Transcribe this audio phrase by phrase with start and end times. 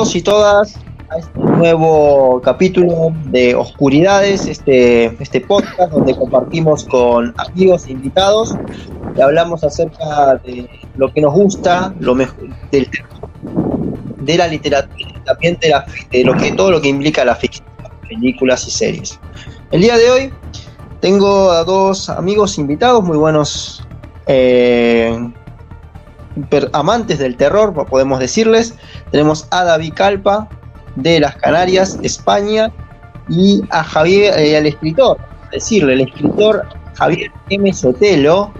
[0.00, 0.76] y todas
[1.10, 8.56] a este nuevo capítulo de Oscuridades, este, este podcast donde compartimos con amigos e invitados
[9.14, 12.88] y hablamos acerca de lo que nos gusta, lo mejor, del,
[14.22, 17.68] de la literatura también de, la, de lo que, todo lo que implica la ficción,
[18.08, 19.20] películas y series.
[19.70, 20.32] El día de hoy
[21.00, 23.86] tengo a dos amigos invitados muy buenos
[24.26, 25.30] eh,
[26.72, 28.74] amantes del terror, podemos decirles.
[29.10, 30.48] Tenemos a David Calpa
[30.96, 32.72] de las Canarias, España,
[33.30, 35.16] y a Javier, eh, al escritor,
[35.52, 37.72] decirle, el escritor Javier M.
[37.72, 38.52] Sotelo,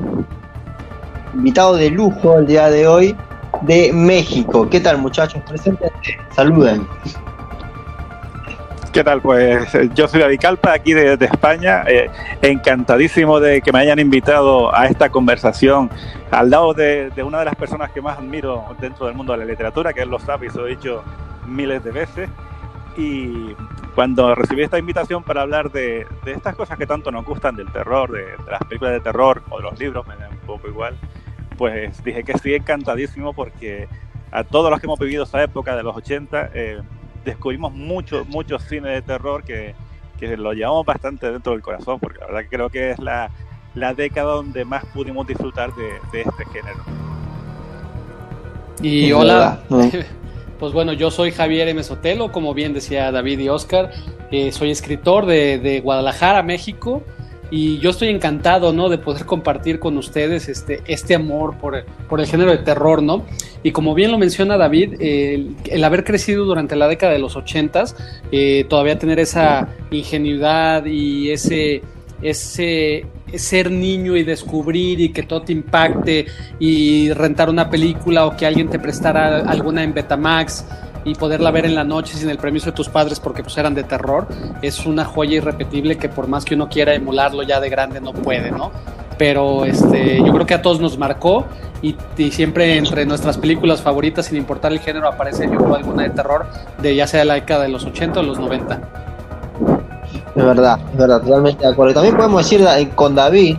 [1.34, 3.16] invitado de lujo el día de hoy
[3.62, 4.68] de México.
[4.70, 5.42] ¿Qué tal muchachos?
[5.46, 5.90] Presenten,
[6.34, 6.86] saluden.
[8.92, 9.20] ¿Qué tal?
[9.20, 11.84] Pues eh, yo soy David Calpa, aquí de, España.
[11.86, 12.10] Eh,
[12.42, 15.88] encantadísimo de que me hayan invitado a esta conversación
[16.32, 19.44] al lado de, una de las personas que más admiro dentro del mundo de la
[19.44, 21.04] literatura, que es lo sabe y se lo he dicho
[21.46, 22.30] miles de veces.
[22.96, 23.54] Y
[23.94, 28.10] cuando recibí esta invitación para hablar de, estas cosas que tanto nos gustan, del terror,
[28.10, 30.96] de, las películas de terror o de los libros, me da un poco igual,
[31.56, 33.86] pues dije que estoy encantadísimo porque
[34.32, 36.50] a todos los que hemos vivido esa época de los 80,
[37.24, 39.74] descubrimos mucho, mucho cine de terror que,
[40.18, 43.30] que lo llevamos bastante dentro del corazón, porque la verdad que creo que es la,
[43.74, 46.84] la década donde más pudimos disfrutar de, de este género.
[48.82, 49.60] Y hola,
[50.58, 51.82] pues bueno, yo soy Javier M.
[51.82, 53.90] Sotelo, como bien decía David y Oscar,
[54.30, 57.02] eh, soy escritor de, de Guadalajara, México
[57.50, 58.88] y yo estoy encantado, ¿no?
[58.88, 63.02] De poder compartir con ustedes este, este amor por el, por el género de terror,
[63.02, 63.24] ¿no?
[63.62, 67.96] Y como bien lo menciona David, el, haber crecido durante la década de los ochentas,
[68.30, 71.82] eh, todavía tener esa ingenuidad y ese,
[72.22, 76.26] ese ser niño y descubrir y que todo te impacte
[76.58, 80.64] y rentar una película o que alguien te prestara alguna en Betamax
[81.04, 83.74] y poderla ver en la noche sin el permiso de tus padres porque pues eran
[83.74, 84.26] de terror,
[84.62, 88.12] es una joya irrepetible que por más que uno quiera emularlo ya de grande no
[88.12, 88.70] puede, ¿no?
[89.18, 91.46] Pero este, yo creo que a todos nos marcó
[91.82, 91.94] y,
[92.30, 96.46] siempre entre nuestras películas favoritas, sin importar el género, aparece yo alguna de terror
[96.80, 98.80] de ya sea la década de los 80 o los 90.
[100.34, 101.94] Es verdad, es verdad, totalmente de acuerdo.
[101.94, 103.56] También podemos decir eh, con David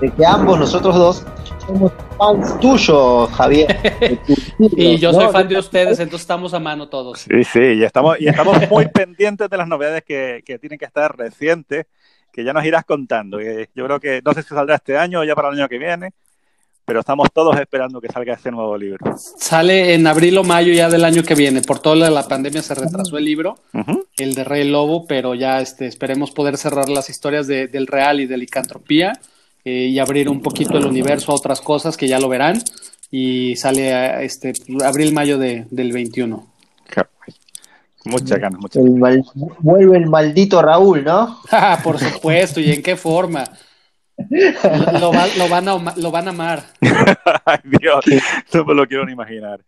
[0.00, 1.24] que ambos nosotros dos
[1.66, 4.20] somos fans tuyos, Javier.
[4.58, 7.20] y yo soy fan de ustedes, entonces estamos a mano todos.
[7.20, 10.84] Sí, sí, y estamos, y estamos muy pendientes de las novedades que, que tienen que
[10.84, 11.86] estar recientes,
[12.32, 13.40] que ya nos irás contando.
[13.40, 15.78] Yo creo que no sé si saldrá este año o ya para el año que
[15.78, 16.12] viene,
[16.84, 19.16] pero estamos todos esperando que salga este nuevo libro.
[19.16, 21.62] Sale en abril o mayo ya del año que viene.
[21.62, 23.56] Por toda la pandemia se retrasó el libro,
[24.16, 28.20] el de Rey Lobo, pero ya este, esperemos poder cerrar las historias de, del Real
[28.20, 29.18] y de Licantropía
[29.64, 32.62] eh, y abrir un poquito el universo a otras cosas que ya lo verán.
[33.10, 34.52] Y sale este
[34.82, 36.54] abril-mayo de, del 21.
[38.04, 39.32] Muchas ganas, muchas ganas.
[39.60, 41.38] vuelve el maldito Raúl, ¿no?
[41.82, 43.44] Por supuesto, ¿y en qué forma?
[45.00, 46.62] Lo, lo, van a, lo van a amar.
[47.44, 48.04] Ay, Dios,
[48.52, 49.60] no me lo quiero ni imaginar.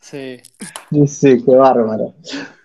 [0.00, 0.40] Sí.
[1.06, 2.14] Sí, qué bárbaro.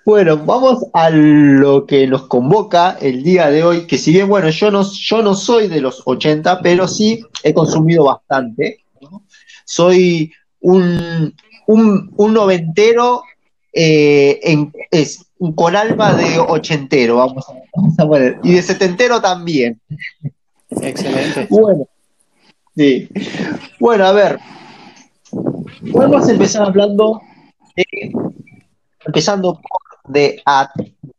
[0.03, 4.50] Bueno, vamos a lo que nos convoca el día de hoy, que si bien, bueno,
[4.50, 8.84] yo no, yo no soy de los 80, pero sí he consumido bastante.
[9.63, 11.35] Soy un,
[11.67, 13.22] un, noventero
[13.73, 19.22] eh, en, es, con alma de ochentero, vamos a, vamos a poner, y de setentero
[19.22, 19.79] también.
[20.81, 21.47] Excelente.
[21.50, 21.88] Bueno,
[22.75, 23.07] sí.
[23.79, 24.39] Bueno, a ver,
[25.91, 27.22] podemos empezar hablando
[27.75, 27.85] de,
[29.06, 30.42] empezando por de,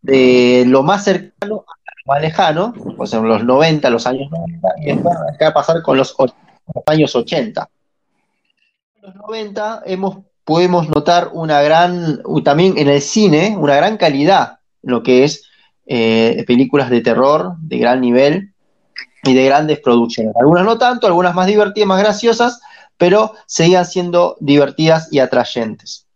[0.03, 4.69] de lo más cercano a lo más lejano, pues en los 90, los años 90,
[4.81, 6.15] y después a pasar con los,
[6.87, 7.69] años 80.
[8.97, 14.59] En los 90 hemos, podemos notar una gran, también en el cine, una gran calidad
[14.83, 15.45] lo que es
[15.87, 18.53] eh, películas de terror de gran nivel
[19.25, 20.35] y de grandes producciones.
[20.37, 22.61] Algunas no tanto, algunas más divertidas, más graciosas,
[22.97, 26.07] pero seguían siendo divertidas y atrayentes.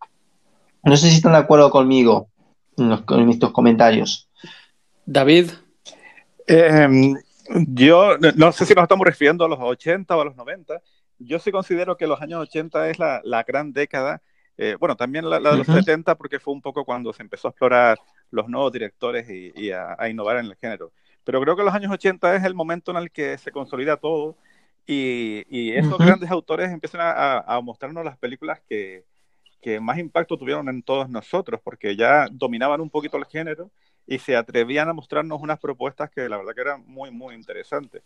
[0.82, 2.29] No sé si están de acuerdo conmigo
[2.76, 4.28] en, estos comentarios.
[5.05, 5.50] David.
[6.46, 7.14] Em,
[7.69, 10.81] yo no sé si nos estamos refiriendo a los 80 o a los 90.
[11.19, 14.23] Yo sí considero que los años 80 es la, gran década.
[14.58, 17.50] Eh, bueno, también la, de los 70 porque fue un poco cuando se empezó a
[17.50, 17.99] explorar
[18.31, 20.93] los nuevos directores y, a, innovar en el género.
[21.25, 24.37] Pero creo que los años 80 es el momento en el que se consolida todo
[24.87, 29.05] y, y esos grandes autores empiezan a, mostrarnos las películas que,
[29.61, 33.70] que más impacto tuvieron en todos nosotros, porque ya dominaban un poquito el género
[34.06, 38.03] y se atrevían a mostrarnos unas propuestas que la verdad que eran muy, muy interesantes.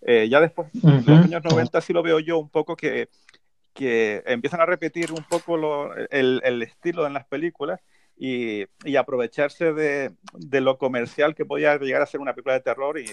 [0.00, 3.08] Eh, ya después, en los años 90 sí lo veo yo un poco que,
[3.72, 7.80] que empiezan a repetir un poco el, estilo en las películas
[8.16, 8.64] y,
[8.96, 10.12] aprovecharse de,
[10.60, 13.06] lo comercial que podía llegar a ser una película de terror y,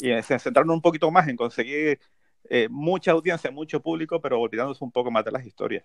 [0.00, 1.98] y, centrarnos un poquito más en conseguir
[2.48, 5.84] eh, mucha audiencia, mucho público, pero olvidándose un poco más de las historias.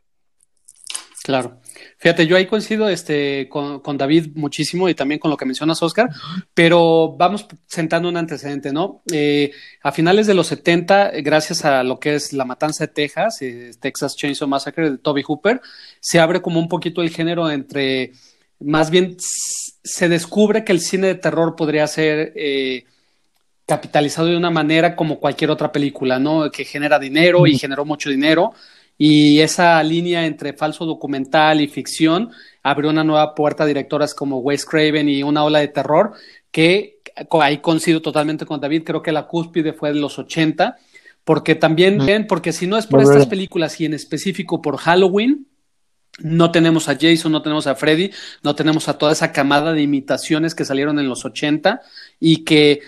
[1.29, 1.61] Claro.
[1.97, 6.09] Fíjate, yo ahí coincido este, con, David muchísimo y también con lo que mencionas, Oscar,
[6.55, 9.03] pero vamos sentando un antecedente, ¿no?
[9.11, 9.51] Eh,
[9.83, 13.69] a finales de los 70, gracias a lo que es La Matanza de Texas, eh,
[13.79, 15.61] Texas Chainsaw Massacre de Toby Hooper,
[15.99, 18.13] se abre como un poquito el género entre,
[18.59, 22.33] más bien se descubre que el cine de terror podría ser...
[22.35, 22.85] Eh,
[23.67, 26.49] capitalizado de una manera como cualquier otra película, ¿no?
[26.49, 28.55] Que genera dinero y generó mucho dinero
[29.01, 32.31] y esa línea entre falso documental y ficción
[32.61, 36.11] abrió una nueva puerta a directoras como Wes Craven y una ola de terror
[36.51, 36.99] que
[37.41, 40.77] ahí coincido totalmente con David, creo que la cúspide fue de los 80,
[41.23, 42.27] porque también, mm.
[42.27, 45.47] porque si no es por estas películas y en específico por Halloween,
[46.19, 48.11] no tenemos a Jason, no tenemos a Freddy,
[48.43, 51.81] no tenemos a toda esa camada de imitaciones que salieron en los 80
[52.19, 52.81] y que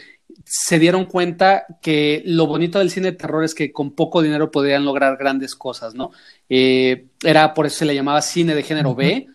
[0.54, 4.52] se dieron cuenta que lo bonito del cine de terror es que con poco dinero
[4.52, 6.12] podían lograr grandes cosas, ¿no?
[6.50, 9.28] Eh, era por eso se le llamaba cine de género B,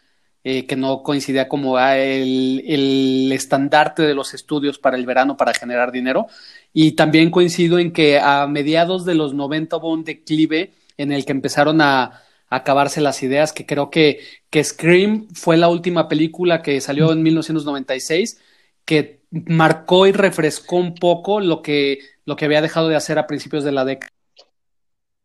[0.45, 5.55] eh, que no coincidía como el, el, estandarte de los estudios para el verano para
[5.55, 6.27] generar dinero.
[6.75, 11.25] Y también coincido en que a mediados de los 90 hubo un declive en el
[11.25, 14.21] que empezaron a, acabarse las ideas, que creo que,
[14.51, 18.39] que Scream fue la última película que salió en 1996
[18.85, 23.27] que marcó y refrescó un poco lo que, lo que había dejado de hacer a
[23.27, 24.13] principios de la década.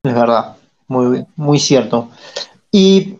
[0.03, 0.57] Es verdad,
[0.87, 2.09] muy, muy cierto.
[2.71, 3.17] Y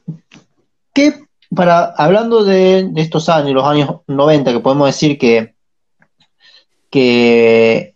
[0.93, 1.23] qué,
[1.55, 5.53] para, hablando de, estos años, los años 90, que podemos decir que,
[6.89, 7.95] que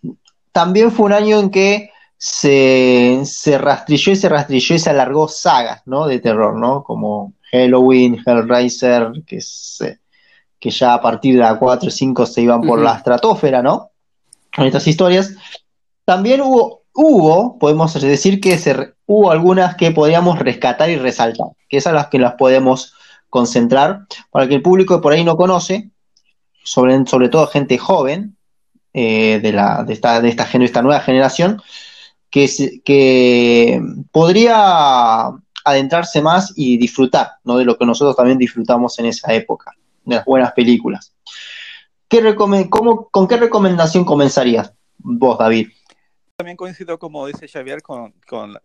[0.51, 5.27] también fue un año en que se, se rastrilló y se rastrilló y se alargó
[5.27, 6.07] sagas, ¿no?
[6.07, 6.83] De terror, ¿no?
[6.83, 9.99] Como Halloween, Hellraiser, que se,
[10.65, 13.91] que ya a partir de la 4 y 5 se iban por la estratosfera, ¿no?
[14.57, 15.35] En estas historias.
[16.06, 21.77] También hubo, hubo, podemos decir que se, hubo algunas que podíamos rescatar y resaltar, que
[21.77, 22.95] esas las que las podemos
[23.29, 25.91] concentrar, para que el público por ahí no conoce,
[26.63, 28.35] sobre, sobre todo gente joven,
[28.91, 31.62] eh, de, la, de, esta, de, esta, esta nueva generación,
[32.31, 32.50] que,
[32.83, 33.79] que
[34.12, 35.27] podría
[35.63, 37.56] adentrarse más y disfrutar ¿no?
[37.57, 39.71] de lo que nosotros también disfrutamos en esa época
[40.05, 41.13] de las buenas películas.
[42.07, 45.69] ¿Qué cómo, ¿Con qué recomendación comenzarías vos, David?
[46.35, 48.13] También coincido, como dice Xavier, con,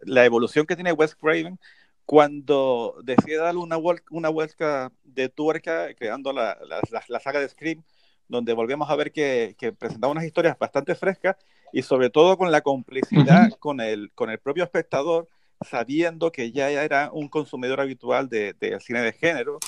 [0.02, 1.58] la evolución que tiene Wes Craven
[2.04, 3.76] cuando decide darle una,
[4.10, 6.58] una vuelta de tuerca creando la,
[7.08, 7.84] la, saga de Scream,
[8.26, 11.36] donde volvemos a ver que, presentaba unas historias bastante frescas
[11.72, 15.28] y sobre todo con la complicidad con, el, con el propio espectador,
[15.60, 19.60] sabiendo que ya era un consumidor habitual del de, cine de género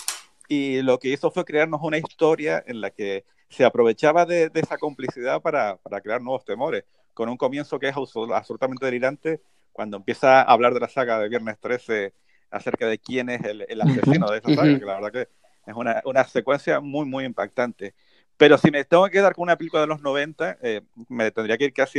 [0.52, 4.76] y lo que hizo fue crearnos una historia en la que se aprovechaba de, esa
[4.76, 6.84] complicidad para, crear nuevos temores,
[7.14, 9.40] con un comienzo que es absolutamente delirante
[9.72, 12.12] cuando empieza a hablar de la saga de Viernes 13
[12.50, 15.28] acerca de quién es el, asesino de esa saga, que la verdad que
[15.70, 17.94] es una, secuencia muy, muy impactante.
[18.36, 21.56] Pero si me tengo que quedar con una película de los 90, eh, me tendría
[21.56, 21.98] que ir casi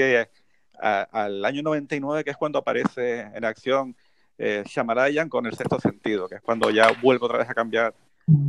[0.80, 3.96] al año 99, que es cuando aparece en acción
[4.38, 7.96] eh, Shamarayan con el sexto sentido, que es cuando ya vuelvo otra vez a cambiar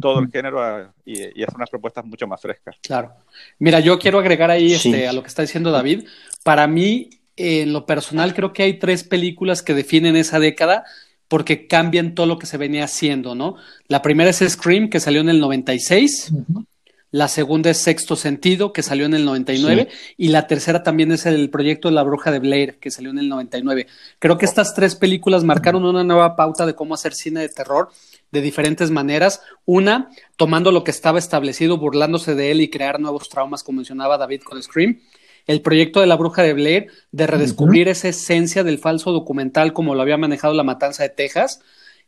[0.01, 2.77] todo el género y, hacer unas propuestas mucho más frescas.
[2.83, 3.13] Claro.
[3.59, 6.07] Mira, yo quiero agregar ahí este, a lo que está diciendo David.
[6.43, 10.85] Para mí, en lo personal, creo que hay tres películas que definen esa década
[11.29, 13.57] porque cambian todo lo que se venía haciendo, ¿no?
[13.89, 16.33] La primera es Scream, que salió en el 96.
[17.15, 19.87] La segunda es Sexto Sentido, que salió en el 99.
[20.17, 23.21] Y la tercera también es el proyecto de La Bruja de Blair, que salió en
[23.21, 23.87] el 99.
[24.19, 27.91] Creo que estas tres películas marcaron una nueva pauta de cómo hacer cine de terror
[28.33, 29.43] de diferentes maneras.
[29.65, 34.19] Una, tomando lo que estaba establecido, burlándose de él y crear nuevos traumas, como mencionaba
[34.19, 34.99] David con Scream.
[35.47, 39.95] El proyecto de la bruja de Blair, de redescubrir esa esencia del falso documental como
[39.95, 41.61] lo había manejado la matanza de Texas.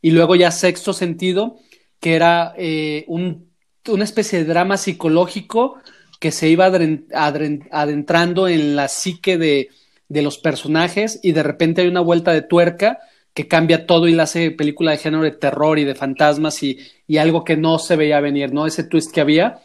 [0.03, 1.61] Y luego ya sexto sentido,
[2.01, 3.46] que era eh, un,
[3.89, 5.79] una especie de drama psicológico
[6.21, 9.69] que se iba adentrando en la psique de,
[10.09, 12.99] de los personajes y de repente hay una vuelta de tuerca
[13.37, 16.79] que cambia todo y la hace película de género de terror y de fantasmas y,
[17.19, 18.67] algo que no se veía venir, ¿no?
[18.67, 19.59] Ese twist que había.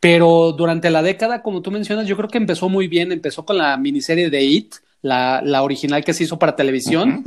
[0.00, 3.12] Pero durante la década, como tú mencionas, yo creo que empezó muy bien.
[3.12, 7.24] Empezó con la miniserie de It, la, original que se hizo para televisión.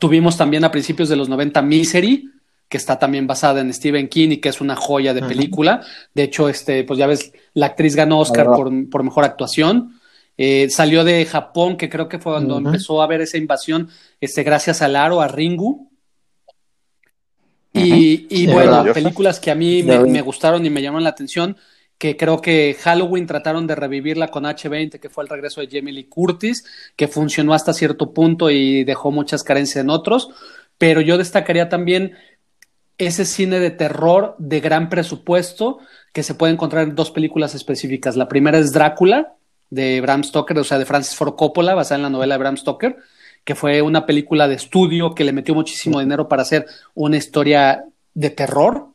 [0.00, 2.28] Tuvimos también a principios de los 90 Misery,
[2.68, 5.82] que está también basada en Stephen King y que es una joya de película.
[6.14, 9.98] De hecho, este, pues ya ves, la actriz ganó Oscar por, por mejor actuación.
[10.40, 14.44] Eh, salió de Japón, que creo que fue cuando empezó a haber esa invasión, este,
[14.44, 15.90] gracias al Aro, a Ringu,
[17.72, 21.56] Y, bueno, películas que a mí me, gustaron y me llamaron la atención,
[21.98, 25.92] que creo que Halloween trataron de revivirla con H20, que fue el regreso de Jamie
[25.92, 30.28] Lee Curtis, que funcionó hasta cierto punto y dejó muchas carencias en otros,
[30.78, 32.12] pero yo destacaría también
[32.98, 35.78] ese cine de terror de gran presupuesto
[36.12, 38.16] que se puede encontrar en dos películas específicas.
[38.16, 39.36] La primera es Drácula,
[39.70, 42.56] de Bram Stoker, o sea, de Francis Ford Coppola, basada en la novela de Bram
[42.56, 42.96] Stoker,
[43.44, 47.84] que fue una película de estudio que le metió muchísimo dinero para hacer una historia
[48.14, 48.88] de terror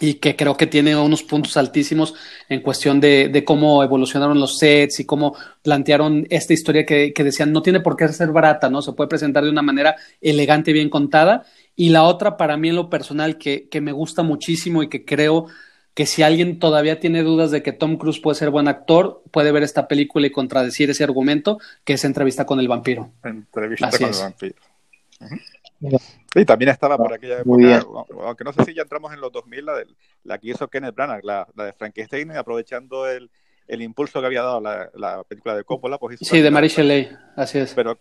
[0.00, 2.14] y que creo que tiene unos puntos altísimos
[2.48, 7.62] en cuestión de, cómo evolucionaron los sets y cómo plantearon esta historia que, decían no
[7.62, 8.80] tiene por qué ser barata, ¿no?
[8.80, 11.44] Se puede presentar de una manera elegante y bien contada.
[11.80, 15.06] Y la otra, para mí en lo personal, que, que me gusta muchísimo y que
[15.06, 15.46] creo
[15.94, 19.50] que si alguien todavía tiene dudas de que Tom Cruise puede ser buen actor, puede
[19.50, 23.12] ver esta película y contradecir ese argumento, que es Entrevista con el vampiro.
[23.24, 24.56] Entrevista con el vampiro.
[26.34, 27.86] Y también estaba por aquella época,
[28.24, 29.86] aunque no sé si ya entramos en los 2000, la, de,
[30.24, 33.30] la que hizo Kenneth Branagh, la, de Frankenstein, aprovechando el,
[33.66, 35.96] el, impulso que había dado la, la película de Coppola.
[35.96, 37.72] Pues sí, de Mary Shelley, así es.
[37.72, 37.98] Pero,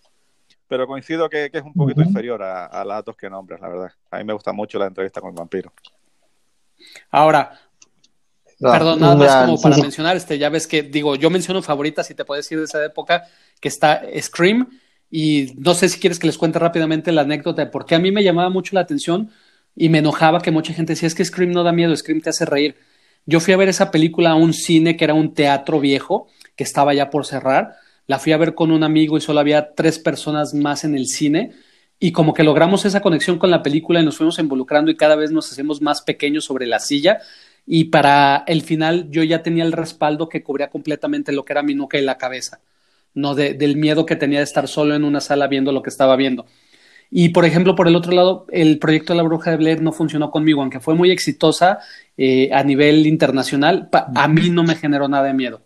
[0.70, 3.68] pero coincido que, que es un poquito inferior a, a las dos que nombres, la
[3.68, 3.92] verdad.
[4.12, 5.74] A mí me gusta mucho la entrevista con el vampiro.
[7.12, 7.60] Ahora,
[8.60, 12.14] Perdón, nada más como para mencionar, este, ya ves que, digo, yo menciono favoritas y
[12.14, 13.24] te puedo decir de esa época
[13.62, 14.68] que está Scream,
[15.10, 18.00] y no sé si quieres que les cuente rápidamente la anécdota de por qué a
[18.00, 19.32] mí me llamaba mucho la atención
[19.76, 22.30] y me enojaba que mucha gente decía, es que Scream no da miedo, Scream te
[22.30, 22.76] hace reír.
[23.26, 26.64] Yo fui a ver esa película a un cine que era un teatro viejo, que
[26.64, 27.76] estaba ya por cerrar,
[28.10, 31.06] la fui a ver con un amigo y solo había tres personas más en el
[31.06, 31.52] cine,
[32.00, 35.16] y como que logramos esa conexión con la película y nos fuimos involucrando y cada
[35.16, 37.20] vez nos hacemos más pequeños sobre la silla
[37.68, 41.62] y para el final yo ya tenía el respaldo que cubría completamente lo que era
[41.62, 42.62] mi nuca y la cabeza,
[43.14, 46.16] no del miedo que tenía de estar solo en una sala viendo lo que estaba
[46.16, 46.48] viendo.
[47.12, 49.92] Y por ejemplo, por el otro lado, el proyecto de la Bruja de Blair no
[49.92, 51.78] funcionó conmigo, aunque fue muy exitosa
[52.18, 55.62] eh, a nivel internacional, a mí no me generó nada de miedo.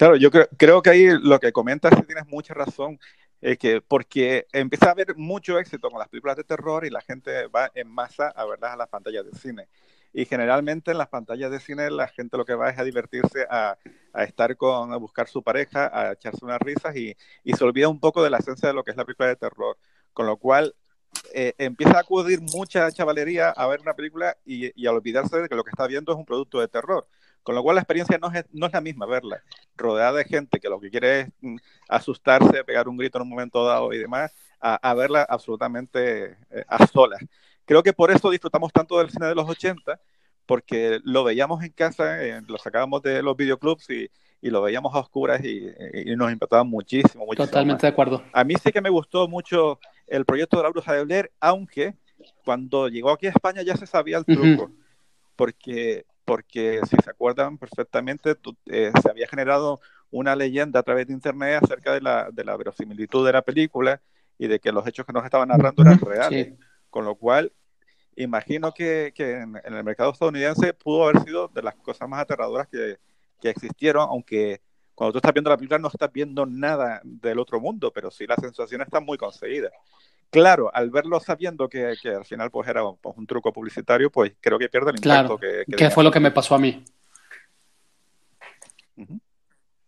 [0.00, 2.98] Claro, yo creo, que ahí lo que comentas tienes mucha razón,
[3.42, 7.02] eh, que porque empieza a haber mucho éxito con las películas de terror y la
[7.02, 9.68] gente va en masa a verlas a las pantallas de cine.
[10.14, 13.46] Y generalmente en las pantallas de cine la gente lo que va es a divertirse,
[13.50, 13.76] a,
[14.24, 17.14] estar con, a buscar su pareja, a echarse unas risas y,
[17.54, 19.76] se olvida un poco de la esencia de lo que es la película de terror.
[20.14, 20.74] Con lo cual
[21.34, 25.56] eh, empieza a acudir mucha chavalería a ver una película y, a olvidarse de que
[25.56, 27.06] lo que está viendo es un producto de terror.
[27.42, 29.42] Con lo cual la experiencia no es, no es la misma verla,
[29.76, 31.56] rodeada de gente que lo que quiere es mm,
[31.88, 36.64] asustarse, pegar un grito en un momento dado y demás, a, a verla absolutamente eh,
[36.68, 37.20] a solas.
[37.64, 39.98] Creo que por eso disfrutamos tanto del cine de los 80,
[40.44, 44.10] porque lo veíamos en casa, eh, lo sacábamos de los videoclubs y,
[44.42, 47.46] y lo veíamos a oscuras y, y nos impactaba muchísimo, muchísimo.
[47.46, 48.22] Totalmente de acuerdo.
[48.32, 51.94] A mí sí que me gustó mucho el proyecto de la Bruja de Blair, aunque
[52.44, 54.74] cuando llegó aquí a España ya se sabía el truco, uh -huh.
[55.36, 59.80] porque, porque si se acuerdan perfectamente, tú, eh, se había generado
[60.12, 64.00] una leyenda a través de internet acerca de la, de la verosimilitud de la película
[64.38, 66.46] y de que los hechos que nos estaban narrando eran reales.
[66.46, 66.64] Sí.
[66.88, 67.52] Con lo cual,
[68.14, 72.20] imagino que, que en, en, el mercado estadounidense pudo haber sido de las cosas más
[72.20, 72.98] aterradoras que,
[73.40, 74.60] que, existieron, aunque
[74.94, 78.28] cuando tú estás viendo la película no estás viendo nada del otro mundo, pero sí
[78.28, 79.72] la sensación está muy conseguida.
[80.30, 84.32] Claro, al verlo sabiendo que, que al final pues era pues, un truco publicitario, pues
[84.40, 86.58] creo que pierde el impacto claro, que, que, que fue lo que me pasó a
[86.58, 86.84] mí.
[88.96, 89.20] Uh -huh.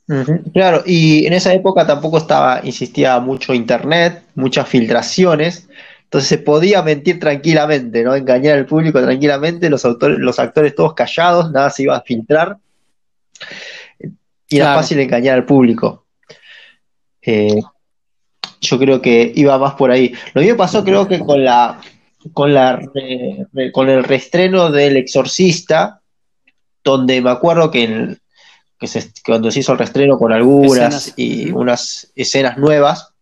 [0.09, 0.53] Uh -huh.
[0.53, 5.69] Claro, y en esa época tampoco estaba, insistía mucho internet, muchas filtraciones,
[6.13, 8.15] entonces se podía mentir tranquilamente, ¿no?
[8.15, 12.59] Engañar al público tranquilamente, los, autores, los actores todos callados, nada se iba a filtrar.
[14.49, 16.05] Y era fácil engañar al público.
[17.23, 17.63] Eh,
[18.63, 20.15] yo creo que iba más por ahí.
[20.33, 21.81] Lo mismo pasó creo que con la
[22.33, 26.01] con la re, re, con el reestreno del Exorcista,
[26.85, 28.21] donde me acuerdo que, el,
[28.79, 31.15] que, se, cuando se hizo el reestreno con algunas escenas.
[31.17, 33.13] y unas escenas nuevas,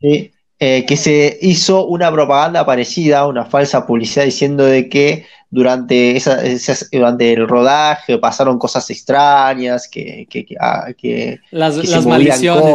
[0.00, 0.32] ¿sí?
[0.60, 6.44] Eh, que se hizo una propaganda parecida, una falsa publicidad diciendo de que durante, esa,
[6.44, 12.04] esa, durante el rodaje pasaron cosas extrañas, que, que, que, ah, que, las, cosas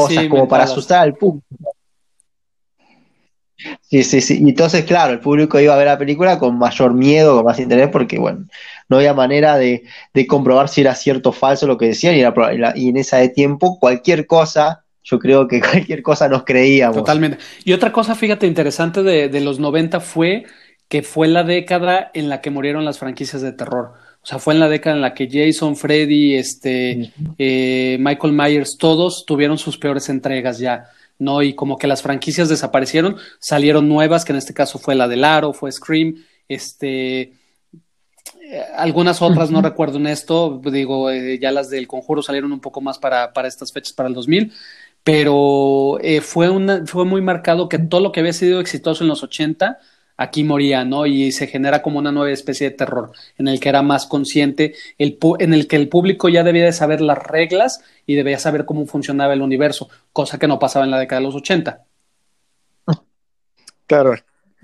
[0.07, 1.45] sí, como para asustar al público.
[3.81, 4.39] Sí, sí, sí.
[4.41, 7.59] Y entonces, claro, el público iba a ver la película con mayor miedo, con más
[7.59, 8.45] interés, porque, bueno,
[8.89, 12.21] no había manera de, de comprobar si era cierto o falso lo que decían, y,
[12.21, 16.97] era, y en ese tiempo cualquier cosa yo creo que cualquier cosa nos creíamos.
[16.97, 17.37] Totalmente.
[17.63, 20.45] Y otra cosa, fíjate, interesante de, de, los 90 fue
[20.87, 23.93] que fue la década en la que murieron las franquicias de terror.
[24.21, 27.35] O sea, fue en la década en la que Jason, Freddy, este, uh -huh.
[27.37, 30.85] eh, Michael Myers, todos tuvieron sus peores entregas ya.
[31.19, 31.41] ¿no?
[31.41, 35.15] Y como que las franquicias desaparecieron, salieron nuevas, que en este caso fue la de
[35.15, 36.15] Laro, fue Scream,
[36.47, 37.33] este, eh,
[38.75, 42.81] algunas otras, no recuerdo en esto, digo, eh, ya las del conjuro salieron un poco
[42.81, 44.51] más para, para estas fechas, para el 2000,
[45.03, 49.09] pero eh, fue, una, fue muy marcado que todo lo que había sido exitoso en
[49.09, 49.79] los 80
[50.15, 51.05] aquí moría, ¿no?
[51.05, 54.75] Y se genera como una nueva especie de terror en el que era más consciente,
[54.97, 58.65] el en el que el público ya debía de saber las reglas y debía saber
[58.65, 61.83] cómo funcionaba el universo, cosa que no pasaba en la década de los 80.
[63.85, 64.15] Claro.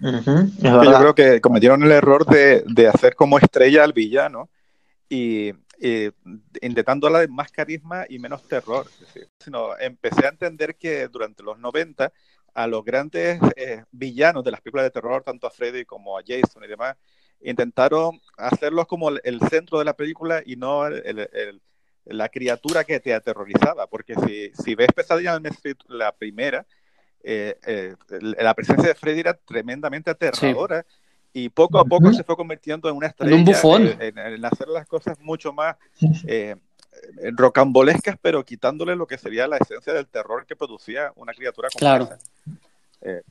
[0.01, 4.50] Yo creo que cometieron el error de, de, hacer como estrella al villano
[5.10, 5.51] y,
[6.62, 8.88] intentando hablar de más carisma y menos terror.
[9.39, 12.12] sino empecé a entender que durante los 90
[12.53, 16.21] a los grandes eh, villanos de las películas de terror, tanto a Freddy como a
[16.25, 16.98] Jason y demás,
[17.41, 20.83] intentaron hacerlos como el, centro de la película y no
[22.05, 25.43] la criatura que te aterrorizaba, porque si, si ves Pesadilla en
[25.88, 26.65] la primera,
[27.24, 30.86] eh, eh, la presencia de Freddy era tremendamente aterradora
[31.33, 34.67] y poco a poco se fue convirtiendo en una estrella, en un bufón, en, hacer
[34.67, 35.75] las cosas mucho más
[37.36, 41.79] rocambolescas, pero quitándole lo que sería la esencia del terror que producía una criatura como
[41.79, 42.09] claro.
[43.01, 43.21] Eh,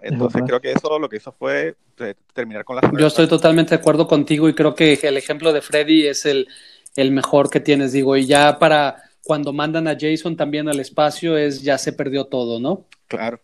[0.00, 2.92] entonces creo que eso lo que hizo fue eh, terminar con la...
[2.98, 6.48] Yo estoy totalmente de acuerdo contigo y creo que el ejemplo de Freddy es el,
[6.96, 11.36] el mejor que tienes, digo, y ya para cuando mandan a Jason también al espacio
[11.36, 12.86] es ya se perdió todo, ¿no?
[13.06, 13.40] Claro.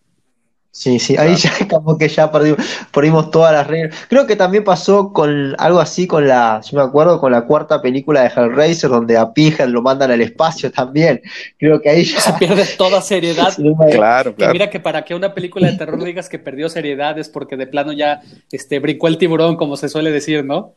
[0.71, 2.59] Sí, sí, ahí ya como que ya perdimos,
[2.93, 3.95] perdimos todas las reglas.
[4.07, 7.81] Creo que también pasó con algo así con la, yo me acuerdo con la cuarta
[7.81, 11.21] película de Hellraiser, donde a Pijan lo mandan al espacio también.
[11.57, 13.51] Creo que ahí ya se pierde toda seriedad.
[13.91, 14.53] claro, claro.
[14.53, 17.65] mira que para que una película de terror digas que perdió seriedad es porque de
[17.65, 18.21] plano ya
[18.51, 20.75] este brincó el tiburón, como se suele decir, ¿no?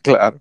[0.00, 0.38] Claro.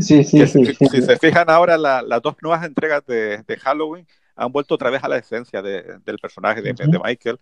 [0.00, 0.64] Sí, sí, sí.
[0.66, 4.06] Si, se fijan ahora las dos nuevas entregas de, de Halloween,
[4.40, 6.74] han vuelto otra vez a la esencia del personaje de,
[7.04, 7.38] Michael.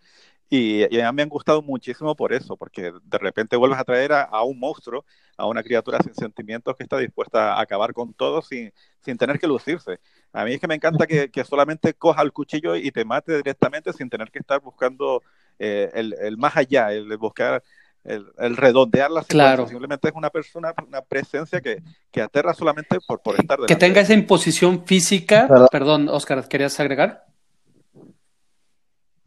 [0.51, 3.85] Y, y, a mí me han gustado muchísimo por eso, porque de repente vuelves a
[3.85, 5.05] traer a, un monstruo,
[5.37, 9.39] a una criatura sin sentimientos que está dispuesta a acabar con todo sin, sin tener
[9.39, 10.01] que lucirse.
[10.33, 13.37] A mí es que me encanta que, que solamente coja el cuchillo y te mate
[13.37, 15.23] directamente sin tener que estar buscando
[15.61, 17.63] eh, el, el, más allá, el buscar
[18.05, 19.69] el, redondear la claro.
[19.69, 24.01] Simplemente es una persona, una presencia que, que aterra solamente por, por estar Que tenga
[24.01, 25.49] esa imposición física.
[25.71, 27.27] Perdón, Oscar, ¿querías agregar?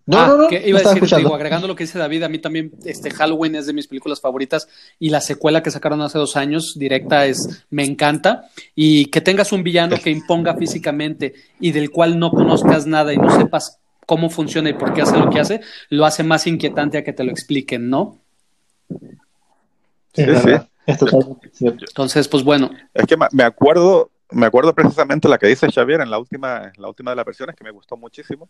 [0.06, 2.40] No, ah, no, no, iba a decir, digo, agregando lo que dice David, a mí
[2.40, 4.68] también este Halloween es de mis películas favoritas
[5.00, 8.50] y la secuela que sacaron hace dos años, directa, es me encanta.
[8.74, 13.18] Y que tengas un villano que imponga físicamente y del cual no conozcas nada y
[13.18, 16.98] no sepas cómo funciona y por qué hace lo que hace, lo hace más inquietante
[16.98, 18.21] a que te lo expliquen, ¿no?
[20.13, 20.51] Sí, sí.
[21.60, 22.69] Entonces, pues bueno.
[22.93, 26.82] Es que me acuerdo, me acuerdo precisamente la que dice Xavier en la última, en
[26.82, 28.49] la última de las versiones, que me gustó muchísimo,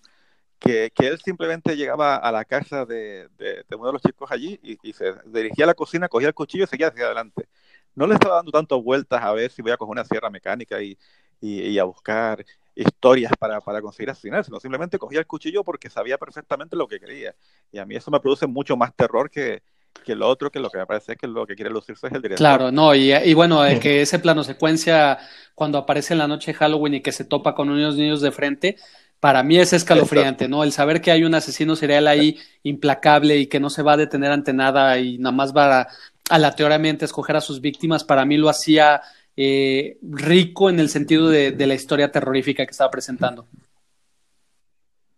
[0.60, 4.60] que, que él simplemente llegaba a la casa de, de, uno de los chicos allí
[4.64, 7.48] y, se dirigía a la cocina, cogía el cuchillo y seguía hacia adelante.
[7.96, 10.82] No le estaba dando tantas vueltas a ver si voy a coger una sierra mecánica
[10.82, 10.98] y,
[11.42, 16.18] y, a buscar historias para, para, conseguir asesinar, sino simplemente cogía el cuchillo porque sabía
[16.18, 17.36] perfectamente lo que quería.
[17.72, 19.62] Y a mí eso me produce mucho más terror que,
[20.04, 22.14] que lo otro, que lo que me parece es que lo que quiere lucirse es
[22.14, 22.38] el director.
[22.38, 25.20] Claro, no, y, y bueno, que ese plano secuencia
[25.56, 28.32] cuando aparece en la noche de Halloween y que se topa con unos niños de
[28.32, 28.78] frente,
[29.20, 30.64] para mí es escalofriante, ¿no?
[30.64, 33.98] El saber que hay un asesino serial ahí implacable y que no se va a
[33.98, 35.88] detener ante nada y nada más va a,
[36.32, 39.02] aleatoriamente escoger a sus víctimas, para mí lo hacía
[39.38, 43.48] eh, rico en el sentido de, de la historia terrorífica que estaba presentando.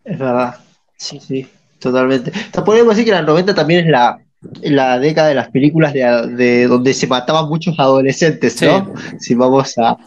[0.04, 0.58] Es verdad,
[0.98, 1.48] sí, sí,
[1.80, 2.34] totalmente.
[2.66, 4.20] Podemos decir que la 90 también es la,
[4.62, 8.94] la década de las películas de, donde se mataban muchos adolescentes, ¿no?
[9.20, 9.98] Si vamos a...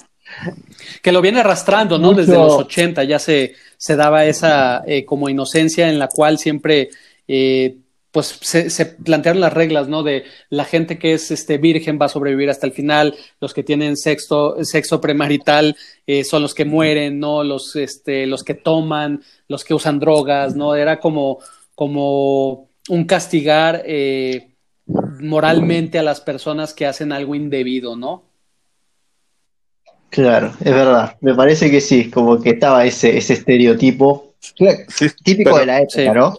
[1.03, 2.13] Que lo viene arrastrando, ¿no?
[2.13, 6.91] Desde los 80 ya se, se daba esa eh, como inocencia en la cual siempre...
[7.29, 7.77] Eh,
[8.17, 10.03] pues se, plantearon las reglas, ¿no?
[10.03, 13.63] De la gente que es este virgen va a sobrevivir hasta el final, los que
[13.63, 17.45] tienen sexo, sexo premarital eh, son los que mueren, ¿no?
[17.45, 20.75] Los, este, los que toman, los que usan drogas, ¿no?
[20.75, 21.41] Era como,
[21.75, 24.55] como un castigar eh,
[24.87, 28.25] moralmente a las personas que hacen algo indebido, ¿no?
[30.11, 31.17] Claro, es verdad.
[31.21, 34.35] Me parece que sí, como que estaba ese, ese estereotipo
[35.25, 36.39] típico de la época, ¿no?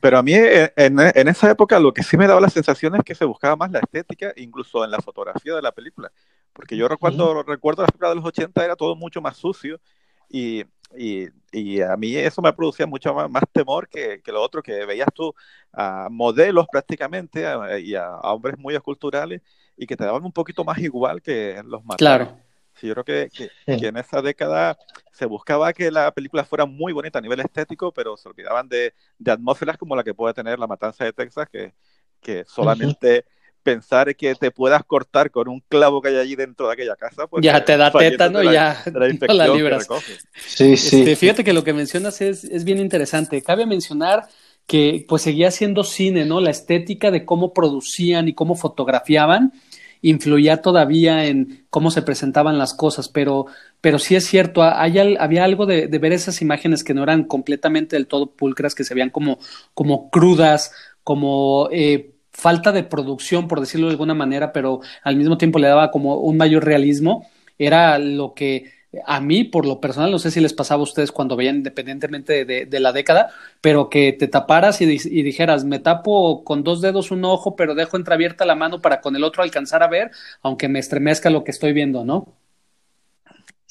[0.00, 2.94] Pero a mí eh, en, en, esa época lo que sí me daba la sensación
[2.96, 6.12] es que se buscaba más la estética, incluso en la fotografía de la película.
[6.52, 9.80] Porque yo recuerdo, recuerdo la película de los 80 era todo mucho más sucio
[10.28, 10.64] y
[10.96, 14.84] y, y, a mí eso me producía mucho más, temor que, que, lo otro, que
[14.86, 15.34] veías tú
[15.72, 17.44] a modelos prácticamente
[17.80, 19.42] y a, hombres muy esculturales
[19.76, 22.36] y que te daban un poquito más igual que los más Claro.
[22.74, 23.28] Sí, yo creo que,
[23.66, 24.78] que, en esa década
[25.12, 28.94] se buscaba que la película fuera muy bonita a nivel estético, pero se olvidaban de,
[29.18, 31.74] de atmósferas como la que puede tener La Matanza de Texas, que,
[32.20, 33.24] que solamente
[33.62, 37.26] pensar que te puedas cortar con un clavo que hay allí dentro de aquella casa,
[37.26, 39.86] pues ya te da tétano y ya no la libras.
[40.34, 41.00] Sí, sí.
[41.00, 43.42] Este, fíjate que lo que mencionas es, es bien interesante.
[43.42, 44.28] Cabe mencionar
[44.66, 46.40] que pues seguía siendo cine, ¿no?
[46.40, 49.52] La estética de cómo producían y cómo fotografiaban
[50.00, 53.46] influía todavía en cómo se presentaban las cosas, pero,
[53.80, 57.24] pero sí es cierto, hay, había algo de, de, ver esas imágenes que no eran
[57.24, 59.38] completamente del todo pulcras, que se veían como,
[59.74, 65.38] como crudas, como eh, falta de producción, por decirlo de alguna manera, pero al mismo
[65.38, 68.70] tiempo le daba como un mayor realismo, era lo que
[69.04, 72.44] a mí, por lo personal, no sé si les pasaba a ustedes cuando veían independientemente
[72.44, 77.10] de, la década, pero que te taparas y, y, dijeras, me tapo con dos dedos
[77.10, 80.68] un ojo, pero dejo entreabierta la mano para con el otro alcanzar a ver, aunque
[80.68, 82.36] me estremezca lo que estoy viendo, ¿no?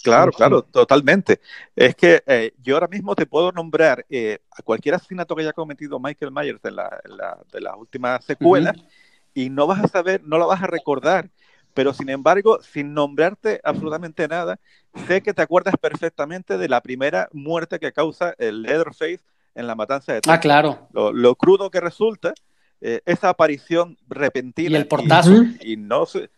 [0.08, 1.40] Claro, claro, totalmente.
[1.76, 5.54] Es que eh, yo ahora mismo te puedo nombrar eh, a cualquier asesinato que haya
[5.54, 7.02] cometido Michael Myers de la,
[7.52, 8.74] de la última secuela
[9.34, 11.30] y no vas a saber, no lo vas a recordar,
[11.74, 14.60] pero sin embargo, sin nombrarte absolutamente nada,
[15.08, 19.22] sé que te acuerdas perfectamente de la primera muerte que causa el Leatherface
[19.54, 20.88] en la matanza de Ah, claro.
[20.92, 22.34] Lo, crudo que resulta,
[22.82, 24.72] eh, esa aparición repentina.
[24.72, 25.44] Y el portazo.
[25.62, 26.30] Y, y no sé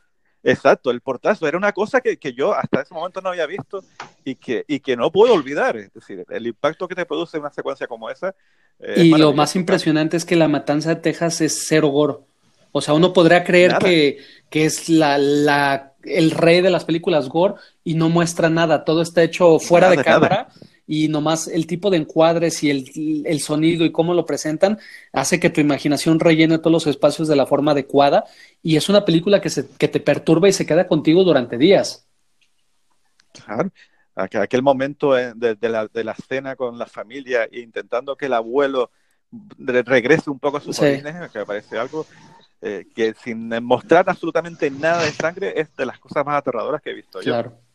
[0.43, 3.83] Exacto, el portazo era una cosa que, que, yo hasta ese momento no había visto
[4.23, 5.75] y que, y que no puedo olvidar.
[5.77, 8.33] Es decir, el impacto que te produce una secuencia como esa.
[8.79, 12.25] Eh, y lo más impresionante es que la matanza de Texas es cero goro.
[12.71, 17.27] O sea, uno podría creer que, que, es la, la, el rey de las películas
[17.27, 18.85] gore y no muestra nada.
[18.85, 20.49] Todo está hecho fuera de cámara
[20.91, 24.79] y nomás el tipo de encuadres y el, el, sonido y cómo lo presentan
[25.13, 28.25] hace que tu imaginación rellene todos los espacios de la forma adecuada
[28.63, 32.07] y es una película que, se, que te perturba y se queda contigo durante días.
[33.45, 33.71] Claro,
[34.15, 38.89] aquel momento de, de, la, de la cena con la familia intentando que el abuelo
[39.59, 42.07] regrese un poco a sus orígenes, que me parece algo
[42.63, 46.89] eh, que sin mostrar absolutamente nada de sangre es de las cosas más aterradoras que
[46.89, 47.31] he visto yo.
[47.31, 47.68] Claro.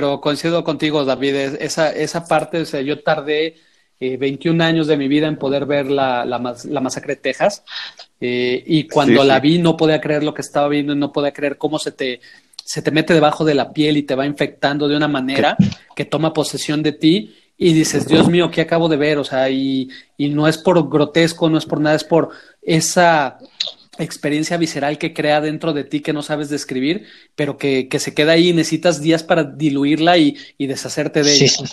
[0.00, 3.56] Pero coincido contigo, David, esa, esa parte, o sea, yo tardé
[3.98, 7.64] 21 eh, años de mi vida en poder ver la, la, masacre de Texas
[8.20, 11.32] eh, y cuando la vi no podía creer lo que estaba viendo y no podía
[11.32, 12.20] creer cómo se te,
[12.64, 15.56] se te mete debajo de la piel y te va infectando de una manera
[15.96, 19.18] que toma posesión de ti y dices, Dios mío, ¿qué acabo de ver?
[19.18, 22.28] O sea, y, y no es por grotesco, no es por nada, es por
[22.62, 23.36] esa
[23.98, 28.14] experiencia visceral que crea dentro de ti que no sabes describir, pero que, que se
[28.14, 31.64] queda ahí y necesitas días para diluirla y, y deshacerte de ella.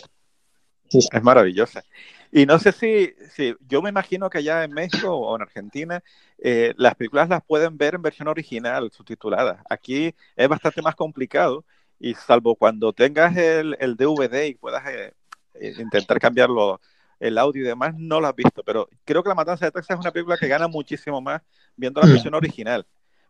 [0.90, 1.84] Es maravillosa.
[2.32, 6.04] Y no sé si, si, yo me imagino que allá en México o en Argentina
[6.38, 9.64] eh, las películas las pueden ver en versión original, subtitulada.
[9.70, 11.64] Aquí es bastante más complicado
[12.00, 15.14] y salvo cuando tengas el, el DVD y puedas eh,
[15.54, 16.82] eh, intentar cambiarlo
[17.20, 19.98] el audio y demás, no lo has visto, pero creo que La Matanza de Texas
[19.98, 21.42] es una película que gana muchísimo más
[21.76, 22.12] viendo la mm.
[22.12, 22.86] versión original,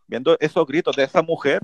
[0.08, 1.62] viendo esos gritos de esa mujer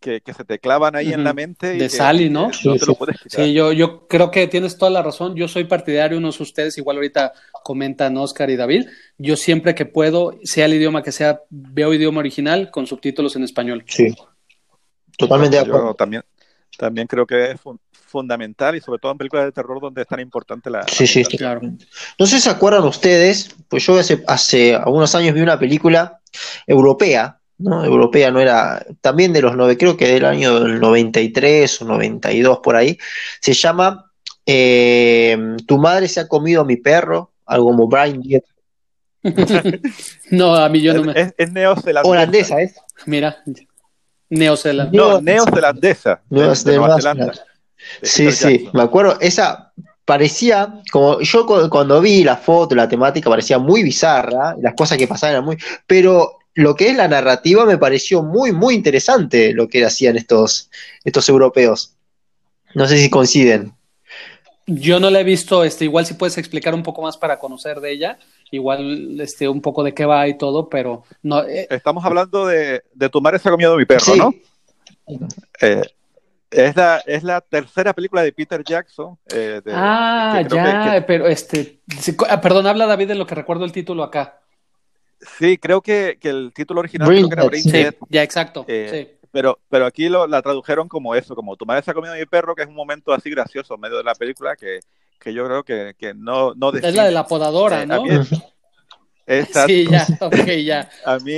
[0.00, 1.76] que, que se te clavan ahí en la mente.
[1.76, 2.50] Y de Sally, ¿no?
[2.52, 5.36] sí, yo, yo creo que tienes toda la razón.
[5.36, 8.88] Yo soy partidario, unos de ustedes, igual ahorita comentan Oscar y David.
[9.18, 13.44] Yo siempre que puedo, sea el idioma que sea, veo idioma original con subtítulos en
[13.44, 13.84] español.
[13.86, 14.14] Sí,
[15.16, 15.94] totalmente de acuerdo.
[15.94, 16.22] también,
[16.80, 17.60] también creo que es
[17.92, 20.82] fundamental y sobre todo en películas de terror donde es tan importante la...
[20.88, 21.60] Sí, sí, claro.
[22.18, 26.20] No sé si se acuerdan ustedes, pues yo hace, hace algunos años vi una película
[26.66, 27.84] europea, ¿no?
[27.84, 32.76] Europea no era, también de los nueve, creo que del año 93 o 92 por
[32.76, 32.98] ahí,
[33.40, 34.10] se llama
[34.46, 38.22] eh, Tu madre se ha comido a mi perro, algo como Brian
[40.30, 41.20] no, a mí yo no me...
[41.20, 42.08] Es, es neozelandesa.
[42.08, 42.76] Holandesa, ¿es?
[43.04, 43.36] Mira,
[44.30, 45.04] neozelandesa.
[45.04, 46.22] No, neozelandesa.
[46.30, 47.32] Nueva Zelanda.
[48.02, 49.72] Sí, sí, me acuerdo, esa
[50.04, 55.06] parecía, como yo cuando vi la foto, la temática parecía muy bizarra, las cosas que
[55.06, 59.68] pasaban eran muy, pero lo que es la narrativa me pareció muy, muy interesante lo
[59.68, 60.70] que hacían estos,
[61.04, 61.94] estos europeos.
[62.74, 63.72] No sé si coinciden.
[64.66, 67.80] Yo no la he visto, este, igual si puedes explicar un poco más para conocer
[67.80, 68.18] de ella,
[68.50, 71.44] igual este, un poco de qué va y todo, pero no.
[71.44, 74.34] Eh, Estamos hablando de, de tu madre se ha comido mi perro, ¿no?
[75.60, 75.82] Eh,
[76.50, 79.16] es la, es la tercera película de Peter Jackson.
[79.32, 81.80] Eh, ah, ya, pero este.
[82.28, 84.40] Ah, perdón, habla David de lo que recuerdo el título acá.
[85.38, 88.64] Sí, creo que, que el título original creo que era Brain sí, Ya, exacto.
[88.66, 92.14] Eh, pero, pero aquí lo, la tradujeron como eso, como tu madre se ha comido
[92.14, 94.80] mi perro, que es un momento así gracioso en medio de la película que,
[95.20, 98.04] que yo creo que, que no, no Es la de la podadora, eh, ¿no?
[98.06, 98.46] exacto.
[99.68, 100.90] Sí, ya, ok, ya.
[101.04, 101.34] a mí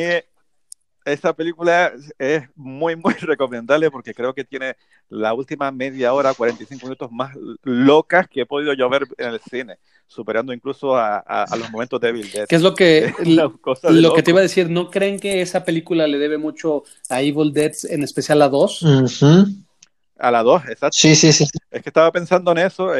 [1.04, 4.76] esa película es muy, muy recomendable porque creo que tiene
[5.08, 9.40] la última media hora, 45 minutos más locas que he podido yo ver en el
[9.40, 12.46] cine, superando incluso a, los momentos de Evil Dead.
[12.46, 14.70] ¿Qué es lo que, lo que te iba a decir?
[14.70, 18.84] ¿No creen que esa película le debe mucho a Evil Dead, en especial a 2?
[20.18, 20.96] A la 2, exacto.
[20.98, 21.46] Sí, sí, sí.
[21.70, 22.94] Es que estaba pensando en eso,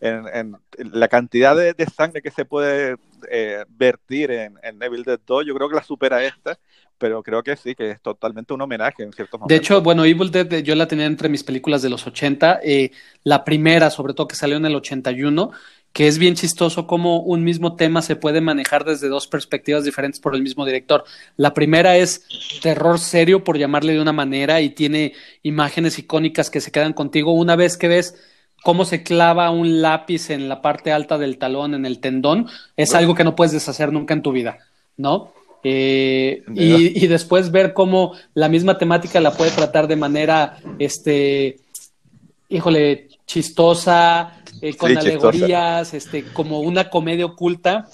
[0.00, 0.56] en, en,
[0.92, 2.96] la cantidad de, sangre que se puede
[3.30, 6.58] eh, vertir en, en Evil Dead 2, yo creo que la supera esta
[7.00, 9.48] pero creo que sí, que es totalmente un homenaje en ciertos momentos.
[9.48, 12.90] De hecho, bueno, Evil Dead yo la tenía entre mis películas de los 80, eh,
[13.24, 15.50] la primera sobre todo que salió en el 81,
[15.94, 20.20] que es bien chistoso cómo un mismo tema se puede manejar desde dos perspectivas diferentes
[20.20, 21.04] por el mismo director.
[21.36, 22.26] La primera es
[22.62, 27.32] terror serio, por llamarle de una manera, y tiene imágenes icónicas que se quedan contigo
[27.32, 28.14] una vez que ves
[28.62, 32.46] cómo se clava un lápiz en la parte alta del talón, en el tendón,
[32.76, 34.58] es algo que no puedes deshacer nunca en tu vida,
[34.96, 35.32] ¿no?
[35.62, 41.58] Eh, y, después ver cómo la misma temática la puede tratar de manera, este,
[42.48, 47.88] híjole, chistosa, eh, con alegorías, este, como una comedia oculta.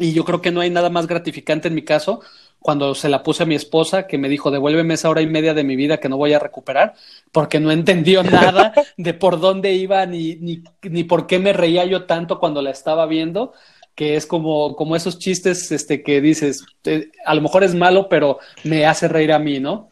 [0.00, 2.20] Y yo creo que no hay nada más gratificante en mi caso
[2.64, 5.52] cuando se la puse a mi esposa, que me dijo, devuélveme esa hora y media
[5.52, 6.94] de mi vida que no voy a recuperar,
[7.30, 11.84] porque no entendió nada de por dónde iba ni, ni, ni por qué me reía
[11.84, 13.52] yo tanto cuando la estaba viendo
[13.94, 18.08] que es como, como esos chistes este, que dices, eh, a lo mejor es malo,
[18.08, 19.90] pero me hace reír a mí, ¿no?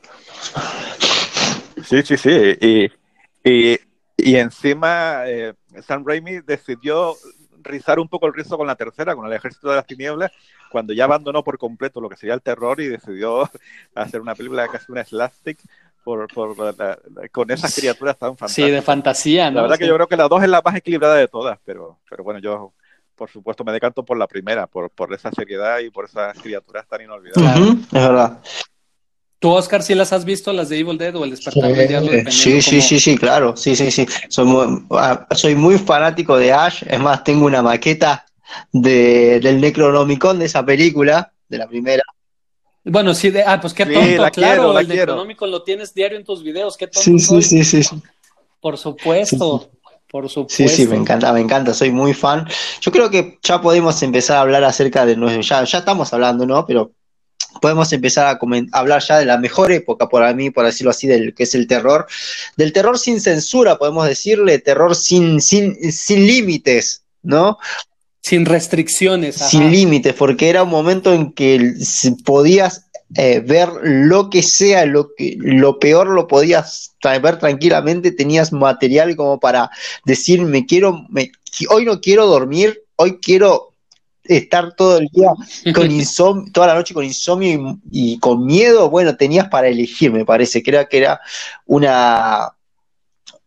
[1.84, 2.56] Sí, sí, sí.
[2.58, 2.90] Y,
[3.44, 3.78] y,
[4.16, 5.52] y encima eh,
[5.86, 7.16] Sam Raimi decidió
[7.62, 10.32] rizar un poco el rizo con la tercera, con el ejército de las tinieblas,
[10.70, 13.48] cuando ya abandonó por completo lo que sería el terror y decidió
[13.94, 15.58] hacer una película casi una slapstick
[16.04, 16.56] por, por
[17.30, 18.68] con esas criaturas tan fantásticas.
[18.68, 19.56] Sí, de fantasía, ¿no?
[19.56, 21.98] La verdad que yo creo que la dos es la más equilibrada de todas, pero,
[22.08, 22.72] pero bueno, yo
[23.14, 26.86] por supuesto, me decanto por la primera, por, por esa seriedad y por esas criaturas
[26.88, 27.84] tan inolvidables.
[27.86, 28.40] es verdad.
[29.42, 31.88] ¿Tú, Oscar, sí las has visto, las de Evil Dead o el despertar sí, del
[31.88, 32.12] diablo?
[32.30, 34.06] Sí, sí, sí, sí, claro, sí, sí, sí.
[34.28, 38.24] Soy muy, ah, soy muy fanático de Ash, es más, tengo una maqueta
[38.70, 42.04] de, del Necronomicon de esa película, de la primera.
[42.84, 46.40] Bueno, sí, de, ah, pues qué tonto, claro, el Necronomicon lo tienes diario en tus
[46.44, 47.02] videos, qué tonto.
[47.02, 47.96] Sí, sí, sí, sí,
[48.60, 49.70] Por supuesto.
[50.08, 50.68] Por supuesto.
[50.68, 52.46] Sí, sí, me encanta, me encanta, soy muy fan.
[52.80, 56.46] Yo creo que ya podemos empezar a hablar acerca de nuestro, ya, ya estamos hablando,
[56.46, 56.64] ¿no?
[56.64, 56.92] Pero
[57.60, 58.38] podemos empezar a
[58.72, 61.66] hablar ya de la mejor época, para mí, por decirlo así, del que es el
[61.66, 62.06] terror.
[62.56, 67.58] Del terror sin censura, podemos decirle, terror sin, sin, sin límites, ¿no?
[68.20, 69.36] Sin restricciones.
[69.36, 71.74] Sin límites, porque era un momento en que
[72.24, 72.86] podías
[73.16, 79.16] eh, ver lo que sea, lo, que, lo peor lo podías ver tranquilamente, tenías material
[79.16, 79.70] como para
[80.04, 81.06] decir, me quiero,
[81.68, 83.71] hoy no quiero dormir, hoy quiero
[84.24, 85.30] estar todo el día
[85.74, 90.24] con insomnio, toda la noche con insomnio y, con miedo, bueno, tenías para elegir, me
[90.24, 91.20] parece, creo que era
[91.66, 92.52] una,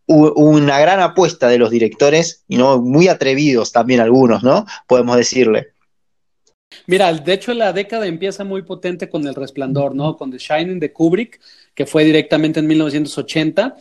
[0.06, 4.66] una gran apuesta de los directores y no muy atrevidos también algunos, ¿no?
[4.86, 5.68] Podemos decirle.
[6.86, 10.16] Mira, de hecho la década empieza muy potente con El Resplandor, ¿no?
[10.16, 11.40] Con The Shining de Kubrick,
[11.74, 13.76] que fue directamente en 1980.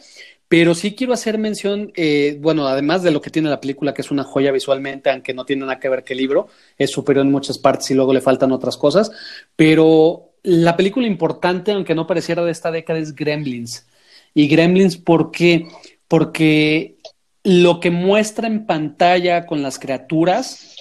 [0.48, 4.02] Pero sí quiero hacer mención, eh, bueno, además de lo que tiene la película, que
[4.02, 7.26] es una joya visualmente, aunque no tiene nada que ver que el libro, es superior
[7.26, 9.12] en muchas partes y luego le faltan otras cosas.
[9.56, 13.88] Pero la película importante, aunque no pareciera de esta década, es Gremlins.
[14.36, 15.68] Y Gremlins, ¿por qué?
[16.08, 16.98] Porque
[17.44, 20.76] lo que muestra en pantalla con las criaturas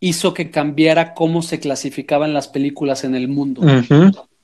[0.00, 3.62] hizo que cambiara cómo se clasificaban las películas en el mundo.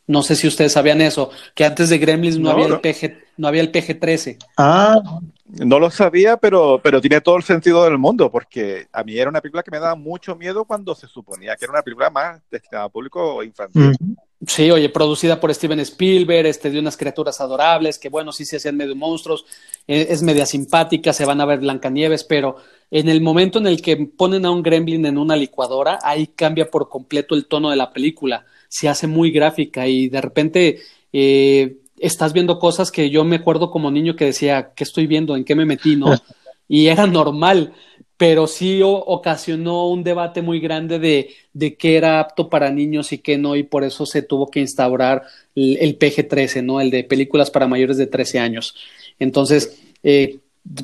[0.07, 3.49] No sé si ustedes sabían eso, que antes de Gremlins no, había, el PG, no
[3.49, 4.39] había el PG-13.
[4.57, 5.01] Ah,
[5.49, 9.31] no lo sabía, pero, pero tiene todo el sentido del mundo, porque a mí era
[9.31, 12.41] una película que me daba mucho miedo cuando se suponía que era una película más
[12.51, 13.97] destinada a público infantil.
[14.45, 18.57] Sí, oye, producida por Steven Spielberg, este, de unas criaturas adorables, que bueno, sí se
[18.57, 19.47] hacían medio monstruos,
[19.89, 22.57] eh, es media simpática, se van a ver Blancanieves, pero
[22.91, 26.71] en el momento en el que ponen a un gremlin en una licuadora, ahí cambia
[26.71, 30.81] por completo el tono de la película, se hace muy gráfica y de repente
[31.15, 35.35] eh, estás viendo cosas que yo me acuerdo como niño que decía, ¿qué estoy viendo?
[35.35, 35.97] ¿En qué me metí?
[35.97, 36.11] ¿No?
[36.69, 37.75] Y era normal
[38.17, 43.19] pero sí ocasionó un debate muy grande de, de qué era apto para niños y
[43.19, 45.23] qué no, y por eso se tuvo que instaurar
[45.55, 46.81] el, PG-13, ¿no?
[46.81, 48.75] El de películas para mayores de 13 años.
[49.19, 50.39] Entonces, eh,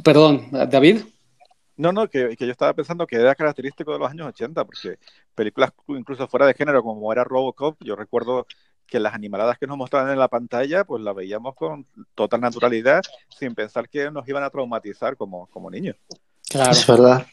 [0.05, 1.01] perdón, David.
[1.77, 4.99] No, no, que, yo estaba pensando que era característico de los años 80, porque
[5.35, 8.47] películas incluso fuera de género, como era Robocop, yo recuerdo
[8.87, 13.01] que las animaladas que nos mostraban en la pantalla, pues las veíamos con total naturalidad,
[13.31, 15.97] sin pensar que nos iban a traumatizar como, como niños.
[16.55, 17.27] Es verdad,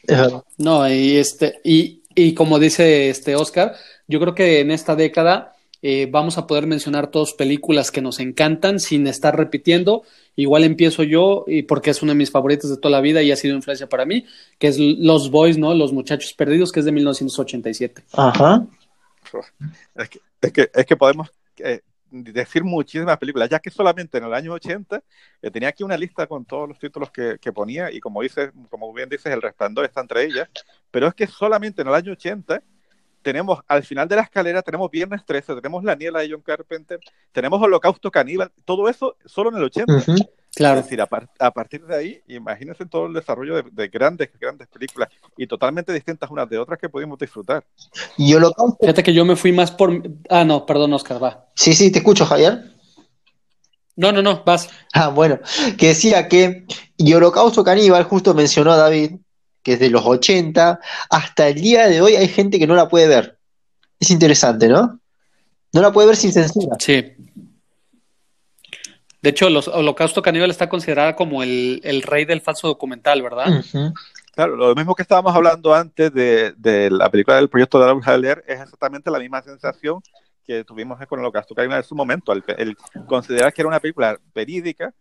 [0.58, 3.74] No, y este, y, y como dice este Oscar,
[4.08, 8.20] yo creo que en esta década eh, vamos a poder mencionar todas películas que nos
[8.20, 10.02] encantan sin estar repitiendo.
[10.36, 13.32] Igual empiezo yo, y porque es una de mis favoritas de toda la vida y
[13.32, 14.26] ha sido influencia para mí,
[14.58, 15.74] que es Los Boys, ¿no?
[15.74, 18.02] Los Muchachos Perdidos, que es de 1987.
[18.12, 18.66] Ajá.
[19.94, 24.24] Es que, es que, es que podemos eh, decir muchísimas películas, ya que solamente en
[24.24, 25.02] el año 80
[25.42, 28.50] eh, tenía aquí una lista con todos los títulos que, que, ponía y como dices,
[28.68, 30.48] como bien dices, El Resplandor está entre ellas,
[30.90, 32.62] pero es que solamente en el año 80
[33.22, 36.98] tenemos al final de la escalera, tenemos Viernes 13, tenemos La Niebla de John Carpenter,
[37.32, 39.92] tenemos Holocausto Caníbal, todo eso solo en el 80.
[39.92, 40.30] Uh -huh.
[40.54, 40.80] Claro.
[40.80, 44.30] Es decir, a, par a, partir de ahí, imagínense todo el desarrollo de, de, grandes,
[44.38, 47.64] grandes películas y totalmente distintas unas de otras que pudimos disfrutar.
[48.16, 48.78] Y Holocausto.
[48.80, 50.02] Fíjate que yo me fui más por.
[50.28, 51.46] Ah, no, perdón, Oscar, va.
[51.54, 52.74] Sí, sí, te escucho, Javier.
[53.96, 54.68] No, no, no, vas.
[54.92, 55.38] Ah, bueno,
[55.78, 56.66] que decía que.
[56.96, 59.12] Y Holocausto Caníbal, justo mencionó a David,
[59.62, 62.88] que es de los 80, hasta el día de hoy hay gente que no la
[62.88, 63.38] puede ver.
[63.98, 65.00] Es interesante, ¿no?
[65.72, 66.76] No la puede ver sin censura.
[66.80, 67.14] Sí.
[69.22, 73.48] De hecho, los, Holocausto Caníbal está considerada como el, el, rey del falso documental, ¿verdad?
[73.48, 73.92] Uh -huh.
[74.34, 78.06] Claro, lo mismo que estábamos hablando antes de, de la película del proyecto de Adolf
[78.06, 80.00] Hitler es exactamente la misma sensación
[80.46, 84.18] que tuvimos con Holocausto Caníbal en su momento, el, el considerar que era una película
[84.34, 84.92] verídica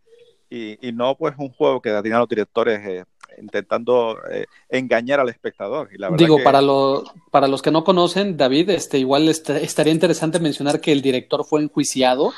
[0.49, 3.05] y, y, no pues un juego que tenían los directores eh,
[3.39, 5.89] intentando eh, engañar al espectador.
[5.93, 6.43] Y la Digo, que...
[6.43, 10.91] para, lo, para los que no conocen, David, este, igual est estaría interesante mencionar que
[10.91, 12.33] el director fue enjuiciado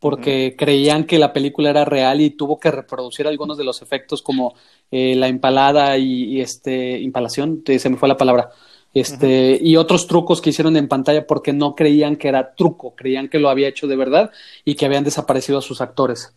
[0.00, 4.22] porque creían que la película era real y tuvo que reproducir algunos de los efectos
[4.22, 4.54] como
[4.90, 8.50] eh, la empalada y, y, este impalación, se me fue la palabra,
[8.94, 13.28] este, y otros trucos que hicieron en pantalla porque no creían que era truco, creían
[13.28, 14.30] que lo había hecho de verdad
[14.64, 16.34] y que habían desaparecido a sus actores.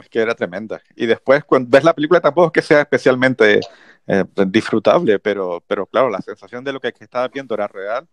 [0.00, 0.80] Es que era tremenda.
[0.94, 3.60] Y después, cuando ves la película, tampoco es que sea especialmente
[4.06, 8.06] eh, disfrutable, pero, pero claro, la sensación de lo que, que estaba viendo era real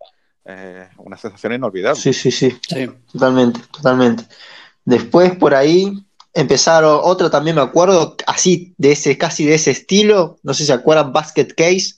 [0.50, 2.00] eh, una sensación inolvidable.
[2.00, 4.24] Sí, sí, sí, sí, totalmente, totalmente.
[4.82, 5.92] Después por ahí
[6.32, 10.68] empezaron, otra también me acuerdo, así, de ese, casi de ese estilo, no sé si
[10.68, 11.96] se acuerdan, Basket Case,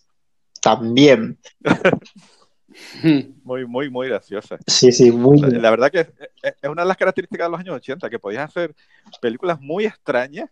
[0.60, 1.38] también.
[3.44, 4.58] muy, muy, muy graciosa.
[4.66, 5.40] Sí, sí, muy.
[5.40, 6.08] La, la, verdad que es,
[6.42, 8.74] es, una de las características de los años 80, que podías hacer
[9.20, 10.50] películas muy extrañas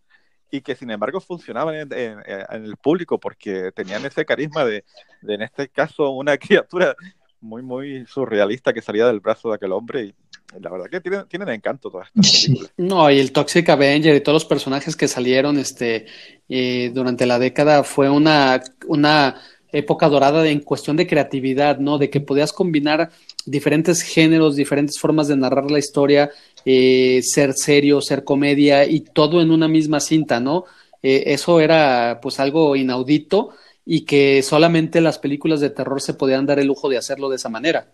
[0.52, 4.84] y que sin embargo funcionaban en, en, en el público porque tenían ese carisma de,
[5.22, 6.94] de, en este caso, una criatura
[7.40, 10.14] muy, muy surrealista que salía del brazo de aquel hombre y
[10.60, 12.72] la verdad que tienen, tienen encanto todas estas películas.
[12.76, 16.06] No, y el Toxic Avenger y todos los personajes que salieron este,
[16.48, 19.40] eh, durante la década fue una, una
[19.72, 21.98] época dorada en cuestión de creatividad, ¿no?
[21.98, 23.10] De que podías combinar
[23.44, 26.30] diferentes géneros, diferentes formas de narrar la historia,
[26.64, 30.64] eh, ser serio, ser comedia y todo en una misma cinta, ¿no?
[31.02, 33.50] Eh, eso era pues algo inaudito
[33.90, 37.36] y que solamente las películas de terror se podían dar el lujo de hacerlo de
[37.36, 37.90] esa manera.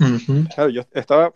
[0.00, 0.54] Uh -huh.
[0.54, 1.34] Claro, yo estaba,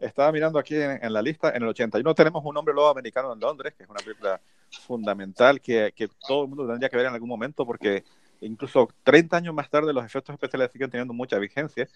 [0.00, 3.32] estaba mirando aquí en, en, la lista, en el 81 tenemos un hombre lobo americano
[3.32, 4.40] en Londres, que es una película
[4.84, 8.02] fundamental que, que todo el mundo tendría que ver en algún momento porque
[8.40, 11.88] incluso 30 años más tarde los efectos especiales siguen teniendo mucha vigencia.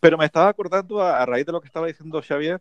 [0.00, 2.60] Pero me estaba acordando a, a raíz de lo que estaba diciendo Xavier,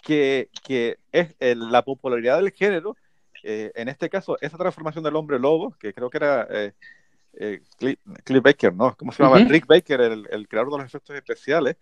[0.00, 2.96] que, que es el, la popularidad del género,
[3.42, 6.72] eh, en este caso, esa transformación del hombre lobo, que creo que era eh,
[7.38, 8.96] eh, Cliff, Cliff, Baker, ¿no?
[8.96, 9.36] ¿Cómo se llama?
[9.36, 9.48] Uh -huh.
[9.48, 11.76] Rick Baker, el, el, creador de los efectos especiales,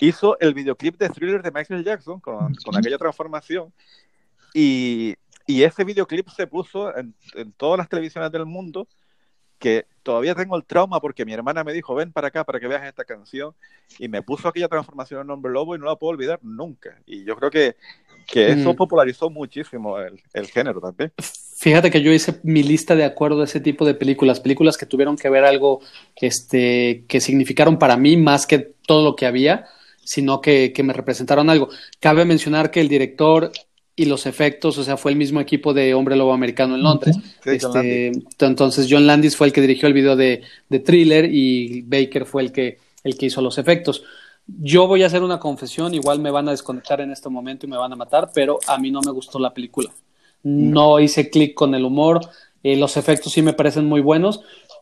[0.00, 3.72] hizo el videoclip de Thriller de Michael Jackson con, con aquella transformación.
[4.54, 5.14] Y,
[5.46, 8.88] y, ese videoclip se puso en, en todas las televisiones del mundo
[9.60, 12.66] que todavía tengo el trauma porque mi hermana me dijo, ven para acá para que
[12.66, 13.54] veas esta canción
[13.98, 16.98] y me puso aquella transformación en Hombre Lobo y no la puedo olvidar nunca.
[17.06, 17.76] Y yo creo que,
[18.26, 18.76] que eso mm.
[18.76, 21.12] popularizó muchísimo el, el, género también.
[21.56, 24.86] Fíjate que yo hice mi lista de acuerdo a ese tipo de películas, películas que
[24.86, 25.80] tuvieron que ver algo
[26.16, 29.66] este, que significaron para mí más que todo lo que había,
[30.02, 31.68] sino que, que me representaron algo.
[32.00, 33.52] Cabe mencionar que el director
[33.96, 37.16] y los efectos, o sea, fue el mismo equipo de Hombre Lobo Americano en Londres.
[37.44, 41.82] Sí, este, entonces John Landis fue el que dirigió el video de, de, Thriller y
[41.82, 44.02] Baker fue el que, el que hizo los efectos.
[44.46, 47.68] Yo voy a hacer una confesión, igual me van a desconectar en este momento y
[47.68, 49.90] me van a matar, pero a mí no me gustó la película.
[50.42, 52.20] No hice clic con el humor,
[52.62, 54.40] eh, los efectos sí me parecen muy buenos,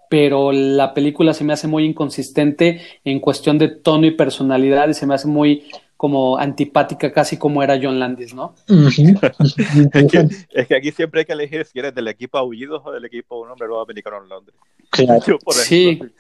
[0.08, 4.94] pero la película se me hace muy inconsistente en cuestión de tono y personalidad y
[4.94, 5.64] se me hace muy
[5.98, 8.54] como antipática, casi como era John Landis, ¿no?
[8.68, 9.90] Uh -huh.
[9.92, 12.92] es, que, es, que, aquí siempre hay que elegir si eres del equipo Aullidos o
[12.92, 14.56] del equipo Un Hombre Lobo Americano en Londres.
[14.90, 15.20] Claro.
[15.26, 16.14] Yo, por ejemplo, sí.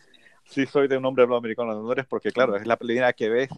[0.46, 3.28] sí soy de Un Hombre Lobo Americano en Londres porque, claro, es la película que
[3.28, 3.50] ves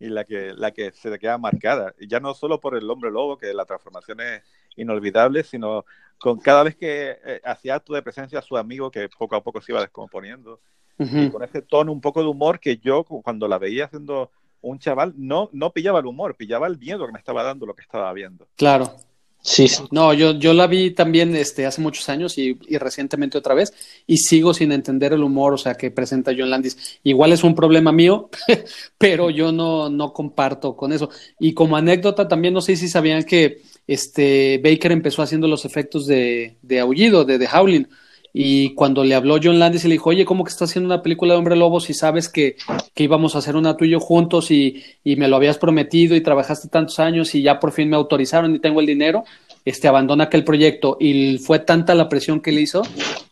[0.00, 1.94] y la que, la que se te queda marcada.
[2.00, 4.42] Y ya no solo por el Hombre Lobo, que la transformación es
[4.74, 5.84] inolvidable, sino
[6.18, 9.44] con cada vez que eh, hacía acto de presencia a su amigo que poco a
[9.44, 10.58] poco se iba descomponiendo.
[10.98, 11.26] Uh -huh.
[11.28, 14.32] Y con ese tono un poco de humor que yo, cuando la veía haciendo
[14.62, 17.74] un chaval no, no pillaba el humor, pillaba el miedo que me estaba dando lo
[17.74, 18.46] que estaba viendo.
[18.56, 18.96] Claro.
[19.42, 19.82] Sí, sí.
[19.90, 23.72] No, yo, yo la vi también este, hace muchos años y, y, recientemente otra vez
[24.06, 27.00] y sigo sin entender el humor, o sea, que presenta John Landis.
[27.04, 28.28] Igual es un problema mío,
[28.98, 31.08] pero yo no, no comparto con eso.
[31.38, 36.06] Y como anécdota también, no sé si sabían que este, Baker empezó haciendo los efectos
[36.06, 37.88] de, de aullido, de The Howling.
[38.32, 41.02] Y cuando le habló John Landis y le dijo, oye, ¿cómo que estás haciendo una
[41.02, 42.56] película de Hombre Lobo si sabes que,
[42.94, 46.14] que íbamos a hacer una tú y yo juntos y, y, me lo habías prometido
[46.14, 49.24] y trabajaste tantos años y ya por fin me autorizaron y tengo el dinero?
[49.64, 52.82] Este, abandona aquel proyecto y fue tanta la presión que le hizo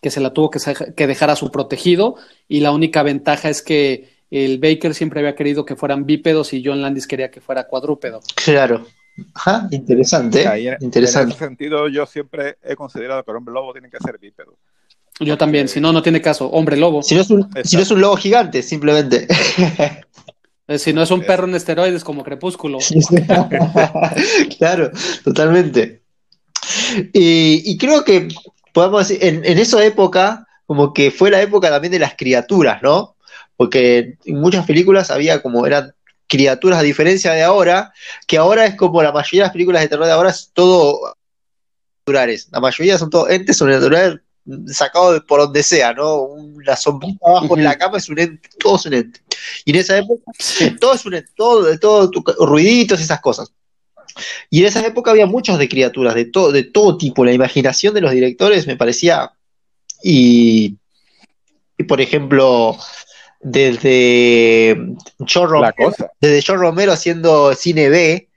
[0.03, 0.61] que se la tuvo que,
[0.95, 2.17] que dejar a su protegido
[2.49, 6.63] y la única ventaja es que el Baker siempre había querido que fueran bípedos y
[6.65, 8.21] John Landis quería que fuera cuadrúpedo.
[8.35, 8.87] Claro.
[9.35, 10.43] Ajá, interesante.
[10.43, 11.33] En, interesante.
[11.33, 14.57] En ese sentido, yo siempre he considerado que el hombre lobo tiene que ser bípedo.
[15.21, 16.47] Yo también, si no, no tiene caso.
[16.49, 17.03] Hombre lobo.
[17.03, 19.27] Si no es un, si no es un lobo gigante, simplemente.
[20.71, 22.77] Eh, si no es un perro en esteroides como Crepúsculo.
[24.59, 24.91] claro,
[25.25, 26.03] totalmente.
[27.15, 28.29] Y, y, creo que
[28.75, 32.83] podemos decir, en, en, esa época, como que fue la época también de las criaturas,
[32.83, 33.17] ¿no?
[33.57, 35.95] Porque en muchas películas había como eran
[36.27, 37.95] criaturas, a diferencia de ahora,
[38.27, 41.17] que ahora es como la mayoría de las películas de terror de ahora es todo
[42.07, 42.49] naturales.
[42.53, 44.21] La mayoría son todos entes sobrenaturales
[44.67, 46.23] sacado de por donde sea, ¿no?
[46.23, 49.21] Una sombrita abajo en la cama es un ente, todo es un ente.
[49.65, 50.31] Y en esa época,
[50.81, 52.11] todo es un ente, todo, todo,
[52.47, 53.53] ruiditos, esas cosas.
[54.51, 57.25] Y en esa época había muchos de criaturas, de todo, de todo tipo.
[57.25, 59.33] La imaginación de los directores me parecía.
[60.03, 60.77] Y,
[61.77, 62.77] y por ejemplo,
[63.41, 64.77] desde
[65.19, 68.29] John Romero, desde John Romero haciendo cine B,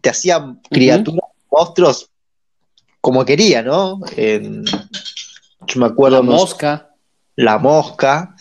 [0.00, 1.46] te hacían criaturas, uh -huh.
[1.50, 2.10] monstruos
[3.06, 4.00] como quería, ¿no?
[4.16, 4.64] En,
[5.66, 6.16] yo me acuerdo.
[6.18, 6.90] La mosca.
[7.36, 8.34] La mosca.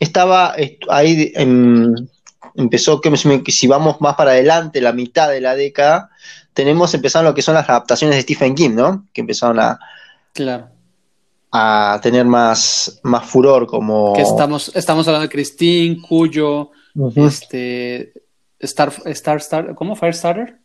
[0.00, 0.54] Estaba
[0.88, 2.10] ahí, en,
[2.54, 6.10] empezó, que si vamos más para adelante, la mitad de la década,
[6.52, 9.06] tenemos empezaron lo que son las adaptaciones de Stephen King, ¿no?
[9.12, 9.78] Que empezaron a.
[10.32, 10.68] Claro.
[11.54, 14.12] A tener más, más furor, como.
[14.14, 17.26] Que estamos, estamos hablando de Christine, Cuyo, uh -huh.
[17.26, 18.12] este.
[18.58, 19.96] Star, Star, Star, ¿cómo?
[19.96, 20.58] Firestarter.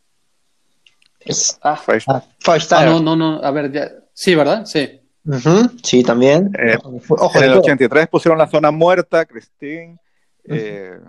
[1.20, 2.88] Es, ah, Firestarter.
[2.88, 3.91] Ah, no, no, no, a ver, ya.
[4.14, 4.66] Sí, ¿verdad?
[4.66, 5.02] Sí.
[5.28, 6.52] Uh -huh, sí, también.
[6.58, 6.78] Eh,
[7.10, 10.00] Ojo, en el 83 pusieron la zona muerta, Christine,
[10.46, 10.58] uh -huh.
[10.58, 11.00] eh,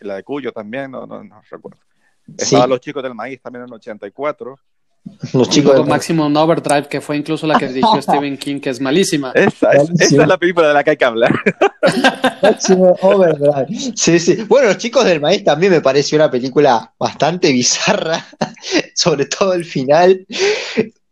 [0.00, 1.80] la de Cuyo también, no, no, no recuerdo.
[2.38, 2.70] Estaban sí.
[2.70, 4.56] los chicos del maíz también en el 84.
[5.32, 8.80] Los chicos del Maximum Overdrive, que fue incluso la que dirigió Stephen King, que es
[8.80, 9.32] malísima.
[9.34, 11.32] Esa es, esa es, la película de la que hay que hablar.
[12.42, 13.66] Maximum Overdrive.
[13.96, 14.44] Sí, sí.
[14.48, 18.24] Bueno, Los chicos del maíz también me pareció una película bastante bizarra,
[18.94, 20.24] sobre todo el final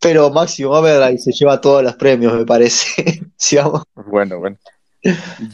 [0.00, 3.20] pero Máximo Overdrive se lleva todos los premios, me parece.
[3.36, 3.82] ¿Sí, vamos?
[3.94, 4.56] Bueno, bueno.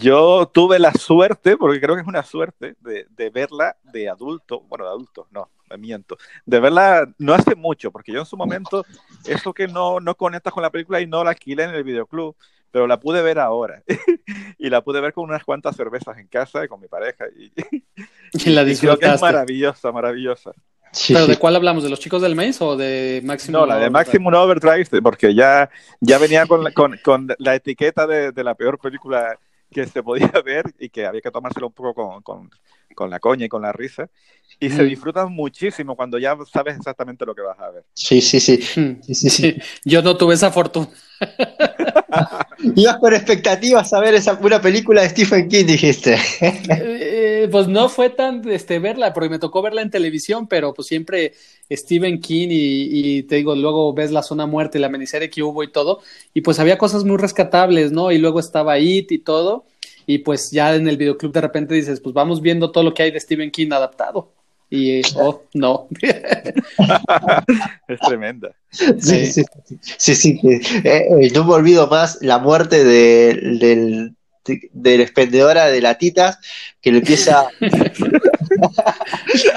[0.00, 4.62] Yo tuve la suerte, porque creo que es una suerte, de, de, verla de adulto,
[4.62, 8.36] bueno, de adulto, no, me miento, de verla no hace mucho, porque yo en su
[8.36, 8.84] momento,
[9.24, 12.34] eso que no, no conectas con la película y no la alquilé en el videoclub,
[12.72, 13.82] pero la pude ver ahora.
[14.58, 17.24] y la pude ver con unas cuantas cervezas en casa y con mi pareja.
[17.34, 17.52] Y,
[18.32, 19.00] y la disfrutaste.
[19.00, 20.52] creo que es maravillosa, maravillosa.
[20.92, 21.84] Sí, ¿Pero de cuál hablamos?
[21.84, 25.68] ¿De los chicos del maíz o de Maximum No, la de Maximum Overdrive, porque ya,
[26.00, 29.38] ya venía con, con, con la etiqueta de, de, la peor película
[29.70, 32.50] que se podía ver y que había que tomárselo un poco con, con,
[32.96, 34.10] con la coña y con la risa.
[34.58, 34.76] Y mm.
[34.76, 37.84] se disfrutan muchísimo cuando ya sabes exactamente lo que vas a ver.
[37.94, 38.58] Sí, sí, sí.
[38.80, 39.02] Mm.
[39.02, 39.56] sí, sí, sí.
[39.84, 40.88] Yo no tuve esa fortuna.
[42.74, 46.16] Ibas con expectativas a ver esa, una película de Stephen King, dijiste.
[46.40, 50.88] eh, pues no fue tan este, verla, porque me tocó verla en televisión, pero pues
[50.88, 51.34] siempre
[51.70, 55.42] Stephen King y, y, te digo, luego ves La Zona Muerte y la miniserie que
[55.42, 56.00] hubo y todo,
[56.32, 58.10] y pues había cosas muy rescatables, ¿no?
[58.10, 59.66] Y luego estaba It y todo,
[60.06, 63.02] y pues ya en el videoclub de repente dices, pues vamos viendo todo lo que
[63.02, 64.32] hay de Stephen King adaptado.
[64.68, 65.88] Y oh, no.
[67.88, 68.50] es tremenda.
[68.70, 69.78] Sí, sí, sí.
[69.96, 70.40] sí, sí.
[70.84, 76.38] Eh, no me olvido más la muerte de, del, de, de, la expendedora de latitas
[76.80, 77.46] que le empieza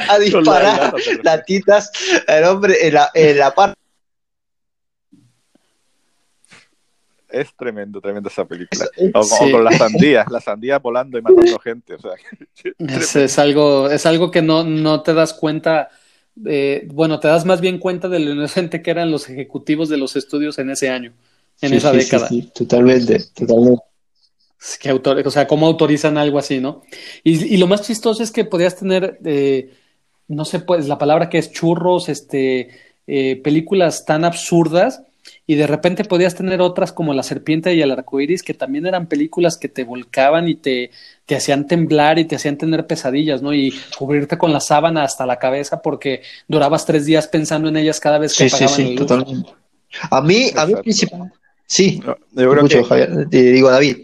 [0.10, 0.94] a disparar
[1.24, 1.92] latitas
[2.28, 3.79] al hombre en la, en la parte
[7.32, 8.86] es tremendo, tremenda esa película.
[9.14, 9.36] O, sí.
[9.40, 11.96] o, con las sandías, las sandías volando y matando gente.
[11.96, 12.12] O sea,
[12.80, 15.90] es, es, algo, es algo que no, no te das cuenta.
[16.46, 19.98] Eh, bueno, te das más bien cuenta de lo inocente que eran los ejecutivos de
[19.98, 21.14] los estudios en ese año,
[21.62, 22.28] en sí, esa sí, década.
[22.28, 23.84] Sí, totalmente, totalmente.
[24.80, 26.82] Que autor, o sea, cómo autorizan algo así, ¿no?
[27.24, 29.74] Y, y lo más chistoso es que podías tener, eh,
[30.28, 32.70] no sé, pues la palabra que es churros, este,
[33.08, 35.02] eh, películas tan absurdas
[35.50, 39.08] y de repente podías tener otras como La Serpiente y el Arcoiris, que también eran
[39.08, 40.92] películas que te volcaban y te,
[41.26, 43.52] te hacían temblar y te hacían tener pesadillas, ¿no?
[43.52, 48.00] Y cubrirte con la sábana hasta la cabeza porque durabas tres días pensando en ellas
[48.00, 49.08] cada vez que sí, apagaban sí, sí, el luz.
[49.08, 49.52] totalmente.
[50.12, 51.36] A mí, a mí principalmente.
[51.66, 53.28] Sí, No, yo creo mucho, que, Javier.
[53.28, 53.98] Te digo, David.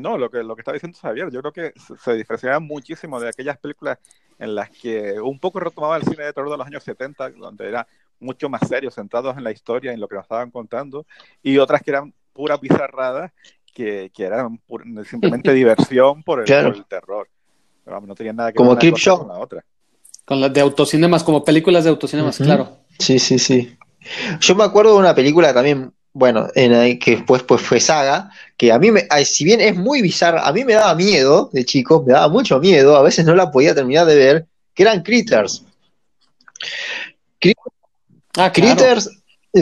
[0.00, 3.20] no, lo que, lo que está diciendo Javier, yo creo que se, se diferenciaba muchísimo
[3.20, 3.98] de aquellas películas
[4.38, 7.68] en las que un poco retomaba el cine de terror de los años 70, donde
[7.68, 7.86] era
[8.20, 11.06] mucho más serio, centrados en la historia, en lo que nos estaban contando,
[11.42, 13.32] y otras que eran puras bizarradas,
[13.74, 16.68] que, que eran pur- simplemente diversión por el, Claro.
[16.68, 17.28] por el terror.
[17.84, 19.18] Pero, vamos, no tenían nada que Como ver una Show.
[19.18, 19.64] con la otra.
[20.24, 22.44] Con las de autocinemas, como películas de autocinemas, Ujú.
[22.44, 22.78] claro.
[22.98, 23.76] Sí, sí, sí.
[24.40, 28.72] Yo me acuerdo de una película también, bueno, en que después pues, fue saga, que
[28.72, 32.02] a mí, me, si bien es muy bizarra, a mí me daba miedo de chico,
[32.06, 35.64] me daba mucho miedo, a veces no la podía terminar de ver, que eran Critters.
[38.36, 38.52] Ah.
[38.52, 39.10] Critters,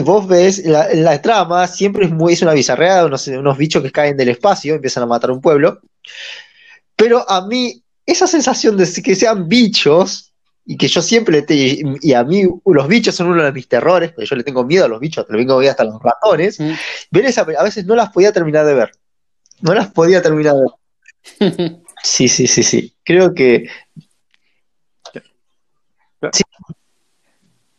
[0.03, 3.91] vos ves, la, la trama siempre es muy, es una bizarreada, unos, unos bichos que
[3.91, 5.79] caen del espacio, empiezan a matar un pueblo,
[6.95, 10.33] pero a mí, esa sensación de que sean bichos,
[10.69, 13.69] y que yo siempre le te- y a mí los bichos son uno de mis
[13.69, 16.71] terrores, porque yo le tengo miedo a los bichos, le vengo hasta los ratones, Mm.
[17.11, 18.91] ver esa, a veces no las podía terminar de ver,
[19.61, 20.71] no las podía terminar de ver.
[22.03, 23.67] Sí, sí, sí, sí, creo que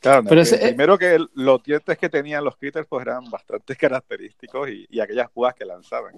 [0.00, 3.28] Claro, Pero ese- el primero que el- los dientes que tenían los critters pues eran
[3.30, 6.14] bastante característicos y, y aquellas púas que lanzaban.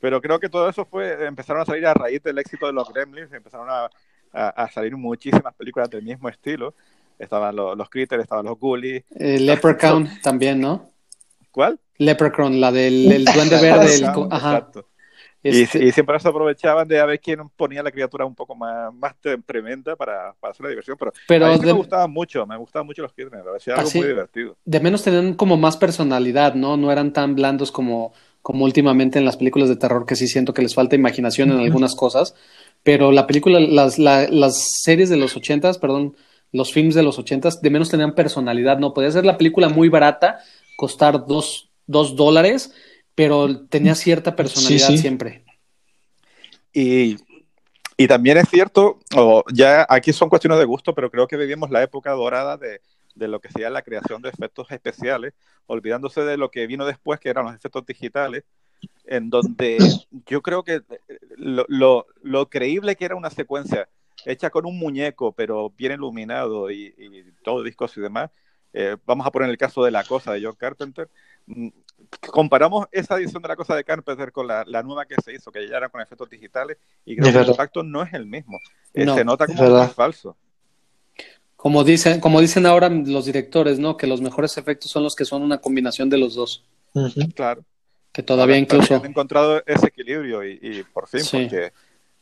[0.00, 2.88] Pero creo que todo eso fue, empezaron a salir a raíz del éxito de los
[2.92, 3.84] Gremlins, empezaron a,
[4.32, 6.74] a- a salir muchísimas películas del mismo estilo.
[7.18, 9.04] Estaban los, los critters, estaban los ghoulies.
[9.14, 10.90] Eh, Leprechaun también, ¿no?
[11.50, 11.78] ¿Cuál?
[11.98, 13.94] Leprechaun, la del el duende verde.
[13.94, 14.56] el ajá.
[14.56, 14.85] Exacto.
[15.48, 18.54] Y, Este, y siempre se aprovechaban de a ver quién ponía la criatura un poco
[18.54, 19.14] más, más
[19.46, 20.96] tremenda para, para hacer la diversión.
[20.98, 23.74] Pero, pero a mí de, me gustaban mucho, me gustaban mucho los critters, me parecía
[23.74, 23.98] algo Ah, sí.
[23.98, 24.56] muy divertido.
[24.64, 26.76] de menos tenían como más personalidad, ¿no?
[26.76, 30.52] No eran tan blandos como, como últimamente en las películas de terror, que sí siento
[30.54, 32.34] que les falta imaginación en algunas cosas.
[32.82, 36.16] Pero la película, las, la- las series de los ochentas, perdón,
[36.52, 38.94] los films de los ochentas, de menos tenían personalidad, ¿no?
[38.94, 40.38] Podía ser la película muy barata,
[40.76, 42.72] costar dos, dos dólares,
[43.16, 44.98] pero tenía cierta personalidad sí.
[44.98, 45.44] siempre.
[46.72, 47.16] Y,
[47.96, 51.70] y también es cierto, o ya aquí son cuestiones de gusto, pero creo que vivimos
[51.70, 52.82] la época dorada de,
[53.14, 55.34] de lo que sería la creación de efectos especiales,
[55.66, 58.44] olvidándose de lo que vino después, que eran los efectos digitales,
[59.06, 59.78] en donde
[60.26, 60.82] yo creo que
[61.36, 63.88] lo, lo, lo creíble que era una secuencia
[64.26, 68.30] hecha con un muñeco, pero bien iluminado y, y todo discos y demás.
[68.72, 71.08] eh, vamos a poner el caso de La Cosa de John Carpenter.
[72.30, 75.50] Comparamos esa edición de La Cosa de Carpenter con la, la nueva que se hizo,
[75.50, 78.26] que ya era con efectos digitales, y creo Es que el impacto no es el
[78.26, 78.60] mismo.
[78.94, 80.36] Eh, No, se nota es como más falso.
[81.56, 83.96] Como dicen, como dicen ahora los directores, ¿no?
[83.96, 86.64] Que los mejores efectos son los que son una combinación de los dos.
[87.34, 87.64] Claro.
[88.12, 88.94] Que todavía Ahora, incluso.
[88.96, 91.42] Han encontrado ese equilibrio y, y por fin, Sí.
[91.48, 91.72] porque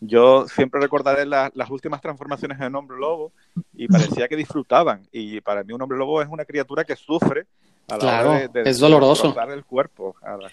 [0.01, 3.33] yo siempre recordaré la- las últimas transformaciones en Hombre Lobo
[3.75, 5.07] y parecía que disfrutaban.
[5.13, 7.47] Y para mí un Hombre Lobo es una criatura que sufre
[7.89, 9.23] a la Claro, hora de, de- es doloroso.
[9.25, 10.15] de destrozar el cuerpo.
[10.23, 10.51] a la-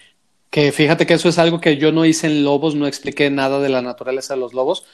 [0.50, 3.58] Que fíjate que eso es algo que yo no hice en Lobos, no expliqué nada
[3.60, 4.84] de la naturaleza de los lobos,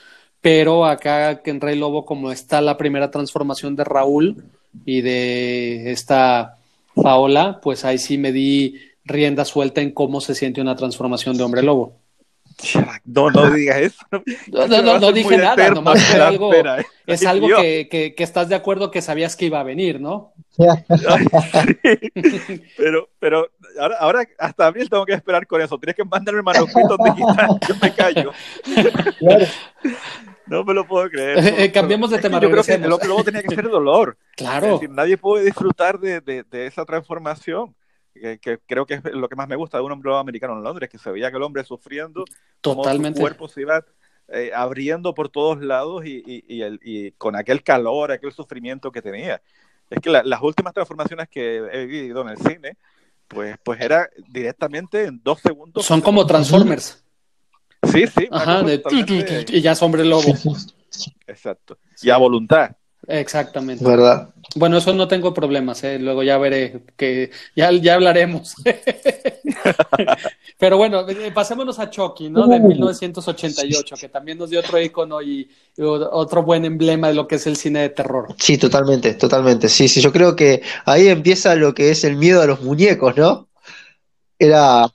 [0.41, 4.45] pero acá en Rey Lobo, como está la primera transformación de Raúl
[4.84, 6.59] y de esta
[6.95, 11.43] Paola, pues ahí sí me di rienda suelta en cómo se siente una transformación de
[11.43, 11.95] hombre lobo.
[13.05, 13.99] No, no digas eso.
[14.49, 16.85] No, no, no, dije nada, eterno, nomás fue algo, ¿eh?
[17.07, 20.33] es algo que, que, que estás de acuerdo que sabías que iba a venir, ¿no?
[20.59, 21.79] Ay,
[22.47, 22.63] sí.
[22.77, 23.49] Pero, pero
[23.81, 25.79] ahora, ahora hasta abril tengo que esperar con eso.
[25.79, 27.57] Tienes que mandarme manuscritos digitales.
[27.69, 28.33] Yo me callo.
[29.19, 29.47] Claro.
[30.47, 31.61] No me lo puedo creer.
[31.61, 34.17] Eh, cambiemos de Es tema, Yo creo que lo que luego tenía que ser dolor.
[34.31, 37.75] Es Claro, decir, nadie puede disfrutar de, de- de esa transformación.
[38.21, 40.62] Que, que creo que es lo que más me gusta de un hombre americano en
[40.64, 42.25] Londres, que se veía que el hombre sufriendo,
[42.61, 43.19] totalmente.
[43.19, 43.85] su cuerpo se iba
[44.31, 48.93] eh, abriendo por todos lados y, y- y el- y con aquel calor, aquel sufrimiento
[48.93, 49.41] que tenía.
[49.89, 52.77] Es que la- las últimas transformaciones que he vivido en el cine,
[53.27, 55.85] pues, pues era directamente en dos segundos.
[55.87, 57.03] Son como Transformers.
[57.91, 58.29] Sí, sí.
[58.31, 58.79] Ajá, de
[59.51, 60.23] y ya es hombre lobo.
[61.27, 61.79] Exacto.
[62.03, 62.77] Y a voluntad.
[63.07, 63.84] Exactamente.
[63.84, 64.30] ¿Verdad?
[64.57, 65.99] Bueno, eso no tengo problemas, ¿eh?
[65.99, 68.55] luego ya veré que ya, ya hablaremos.
[70.59, 72.46] Pero bueno, eh, pasémonos a Chucky, ¿no?
[72.46, 77.28] De 1988, que también nos dio otro icono y, y otro buen emblema de lo
[77.28, 78.34] que es el cine de terror.
[78.38, 79.68] Sí, totalmente, totalmente.
[79.68, 83.16] Sí, sí, yo creo que ahí empieza lo que es el miedo a los muñecos,
[83.16, 83.49] ¿no?
[84.38, 84.88] Era,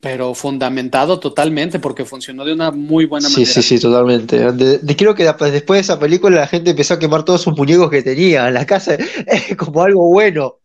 [0.00, 3.52] Pero fundamentado totalmente, porque funcionó de una muy buena Sí, manera.
[3.52, 4.52] sí, sí, totalmente.
[4.52, 7.42] De, de- creo que la- después de esa película la gente empezó a quemar todos
[7.42, 8.94] sus muñecos que tenía en la casa
[9.26, 10.56] eh, como algo bueno.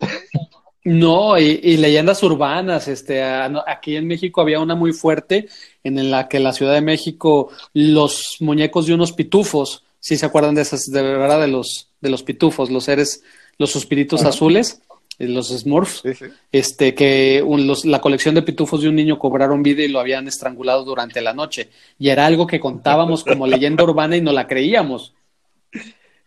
[0.86, 5.48] No, y, y leyendas urbanas, este, a- aquí en México había una muy fuerte
[5.84, 10.54] en la que la Ciudad de México, los muñecos de unos pitufos, si se acuerdan
[10.56, 13.24] de esas, de verdad, de los, de los pitufos, los seres,
[13.58, 13.76] los
[14.22, 14.30] Ajá.
[14.30, 14.82] azules,
[15.28, 16.26] los Smurfs, Sí, sí.
[16.52, 20.00] este, que un- los- la colección de pitufos de un niño cobraron vida y lo
[20.00, 21.70] habían estrangulado durante la noche.
[22.00, 25.14] Y era algo que contábamos como leyenda urbana y no la creíamos.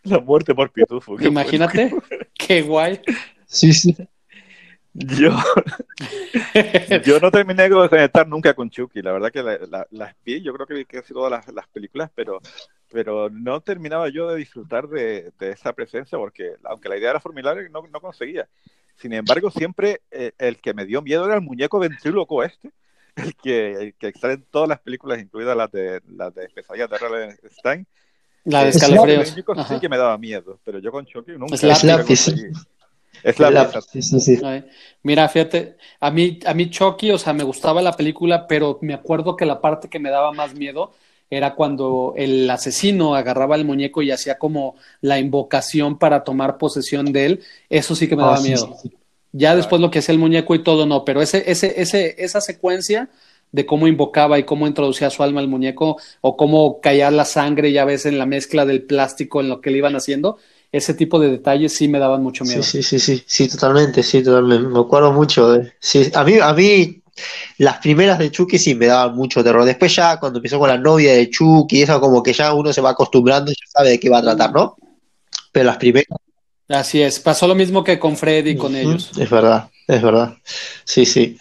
[0.04, 1.16] La muerte por pitufo.
[1.16, 1.92] qué Imagínate,
[2.34, 3.00] qué guay.
[3.46, 3.96] Sí, sí.
[4.98, 5.30] Yo,
[7.04, 9.02] yo no terminé de conectar nunca con Chucky.
[9.02, 11.66] La verdad que la- la- las vi, yo creo que vi casi todas las, las
[11.68, 12.40] películas, pero,
[12.90, 17.20] pero no terminaba yo de disfrutar de, de esa presencia porque, aunque la idea era
[17.20, 18.48] formidable, no, no conseguía.
[18.96, 22.70] Sin embargo, siempre eh, el que me dio miedo era el muñeco ventríloco este,
[23.16, 26.90] el que, el que sale en todas las películas, incluidas las de, las de Pesadillas
[26.90, 27.86] de Harry Stein.
[28.44, 29.34] La de escalofríos.
[29.68, 32.30] sí que me daba miedo, pero yo con Chucky nunca Slappy, sí.
[32.30, 32.52] conseguí.
[33.24, 33.88] Slappy, La- exacto.
[33.92, 34.40] sí, sí,
[35.02, 38.94] Mira, fíjate, a mí, a mí Chucky, o sea, me gustaba la película, pero me
[38.94, 40.92] acuerdo que la parte que me daba más miedo
[41.30, 47.12] era cuando el asesino agarraba el muñeco y hacía como la invocación para tomar posesión
[47.12, 47.40] de él.
[47.68, 48.70] Eso sí que me Ah, daba sí, miedo.
[48.74, 48.98] sí, sí.
[49.32, 52.40] Ya después lo que hacía el muñeco y todo, no, pero ese, ese, ese, esa
[52.40, 53.10] secuencia
[53.52, 57.72] de cómo invocaba y cómo introducía su alma al muñeco o cómo caía la sangre
[57.72, 60.38] ya ves en la mezcla del plástico en lo que le iban haciendo,
[60.72, 62.62] ese tipo de detalles sí me daban mucho miedo.
[62.62, 64.68] Sí, sí, sí, sí, sí, totalmente, sí, totalmente.
[64.68, 65.72] Me acuerdo mucho de.
[65.80, 67.02] Sí, a mí, a mí,
[67.58, 69.64] las primeras de Chucky sí me daban mucho terror.
[69.64, 72.80] Después ya cuando empezó con la novia de Chucky, eso como que ya uno se
[72.80, 74.76] va acostumbrando y ya sabe de qué va a tratar, ¿no?
[75.52, 76.18] Pero las primeras.
[76.68, 79.12] Así es, pasó lo mismo que con Freddy con Ujú, ellos.
[79.16, 80.34] Es verdad, es verdad.
[80.84, 81.36] Sí, sí.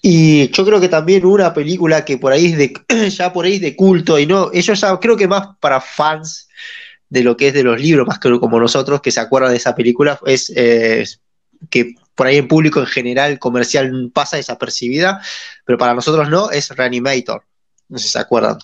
[0.00, 2.72] Y yo creo que también una película que por ahí es de,
[3.10, 6.48] ya por ahí es de culto, y no, ellos ya creo que más para fans
[7.10, 9.58] de lo que es de los libros, más que como nosotros, que se acuerdan de
[9.58, 11.04] esa película, es eh,
[11.68, 15.22] que por ahí en público en general comercial pasa desapercibida,
[15.64, 17.46] pero para nosotros no, es Reanimator.
[17.88, 18.58] No sé si se acuerdan.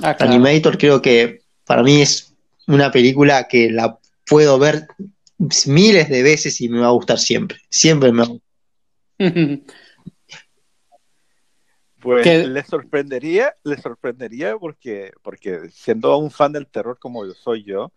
[0.00, 0.30] Ah, claro.
[0.30, 2.32] Reanimator creo que para mí es
[2.68, 4.86] una película que la puedo ver
[5.66, 7.58] miles de veces y me va a gustar siempre.
[7.68, 9.62] Siempre me va a gustar.
[12.00, 17.32] Pues Que- le sorprendería, le sorprendería porque, porque siendo un fan del terror como yo
[17.34, 17.92] soy yo,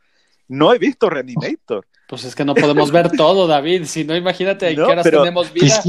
[0.48, 1.88] no he visto Reanimator.
[2.08, 3.86] Pues es que no podemos ver todo, David.
[3.86, 5.82] Si no, imagínate a No, qué horas pero- tenemos vida.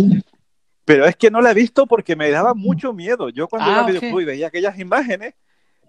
[0.85, 3.29] Pero es que no la he visto porque me daba mucho miedo.
[3.29, 3.91] Yo cuando Ah, iba al ok.
[4.01, 5.35] videoclub y veía aquellas imágenes,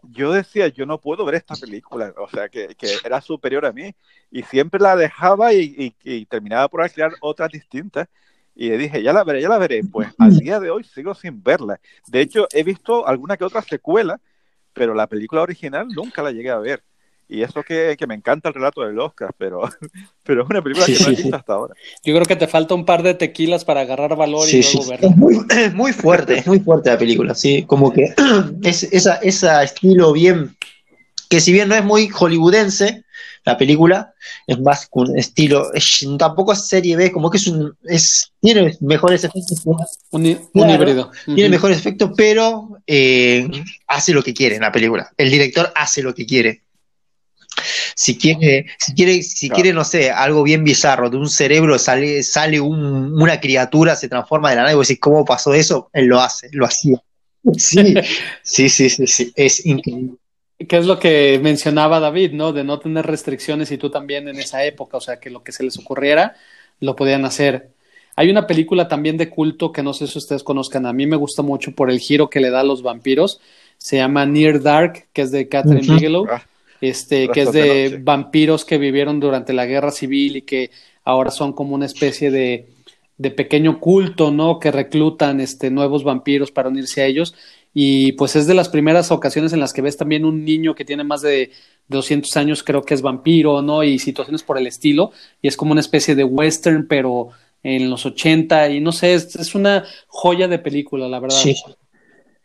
[0.01, 2.13] yo decía, yo no puedo ver esta película.
[2.17, 3.93] O sea, que, que era superior a mí.
[4.31, 8.07] Y siempre la dejaba y, y- y terminaba por alquilar otras distintas.
[8.55, 9.83] Y le dije, ya la veré, ya la veré.
[9.83, 11.79] Pues al día de hoy sigo sin verla.
[12.07, 14.19] De hecho, he visto alguna que otra secuela,
[14.73, 16.81] pero la película original nunca la llegué a ver.
[17.29, 19.61] Y eso que, que me encanta el relato del Oscar, pero,
[20.23, 21.33] pero es una película Sí, que no he visto sí.
[21.33, 21.73] hasta ahora.
[22.03, 24.77] Yo creo que te falta un par de tequilas para agarrar valor Sí, y sí.
[24.77, 25.09] luego verla.
[25.09, 28.13] Es muy, es muy fuerte, es muy fuerte la película, sí, como que
[28.63, 30.55] es esa, esa estilo bien,
[31.29, 33.03] que si bien no es muy hollywoodense,
[33.43, 34.13] la película
[34.45, 38.77] es más un estilo, es- tampoco es serie B, como que es un, es, tiene
[38.81, 41.11] mejores efectos, Un, un Claro, híbrido.
[41.25, 41.51] tiene Ujú.
[41.51, 43.49] mejores efectos, pero eh,
[43.87, 45.09] hace lo que quiere en la película.
[45.17, 46.63] El director hace lo que quiere.
[47.95, 49.55] Si quiere, si quiere, si Claro.
[49.55, 54.07] quiere, no sé, algo bien bizarro, de un cerebro sale, sale un- una criatura, se
[54.09, 55.89] transforma de la nada, y vos decís, ¿cómo pasó eso?
[55.93, 57.01] Él lo hace, lo hacía.
[57.57, 57.95] Sí,
[58.43, 60.17] sí, sí, sí, sí, es increíble.
[60.67, 62.51] Que es lo que mencionaba David, ¿no?
[62.51, 65.51] De no tener restricciones y tú también en esa época, o sea, que lo que
[65.51, 66.35] se les ocurriera
[66.79, 67.69] lo podían hacer.
[68.15, 71.15] Hay una película también de culto que no sé si ustedes conozcan, a mí me
[71.15, 73.39] gusta mucho por el giro que le da a los vampiros,
[73.77, 75.93] se llama Near Dark, que es de Catherine Ujú.
[75.93, 76.41] Bigelow, Ah,
[76.81, 80.71] este, que es de vampiros que vivieron durante la guerra civil y que
[81.03, 82.67] ahora son como una especie de,
[83.17, 84.59] de pequeño culto, ¿no?
[84.59, 87.33] Que reclutan este, nuevos vampiros para unirse a ellos.
[87.73, 90.85] Y pues es de las primeras ocasiones en las que ves también un niño que
[90.85, 91.51] tiene más de
[91.89, 93.83] 200 años, creo que es vampiro, ¿no?
[93.83, 95.11] Y situaciones por el estilo.
[95.41, 97.29] Y es como una especie de western, pero
[97.63, 98.69] en los 80.
[98.69, 101.37] Y no sé, es, es una joya de película, la verdad.
[101.37, 101.55] Sí,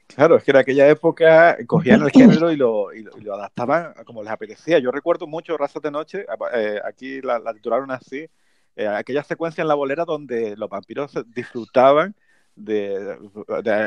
[0.07, 3.35] Claro, es que en aquella época cogían el género y lo, y lo, y lo
[3.35, 4.79] adaptaban a como les apetecía.
[4.79, 8.29] Yo recuerdo mucho Razas de Noche, eh, aquí la, la titularon así,
[8.77, 12.15] eh, aquella secuencia en la bolera donde los vampiros disfrutaban
[12.57, 13.19] de,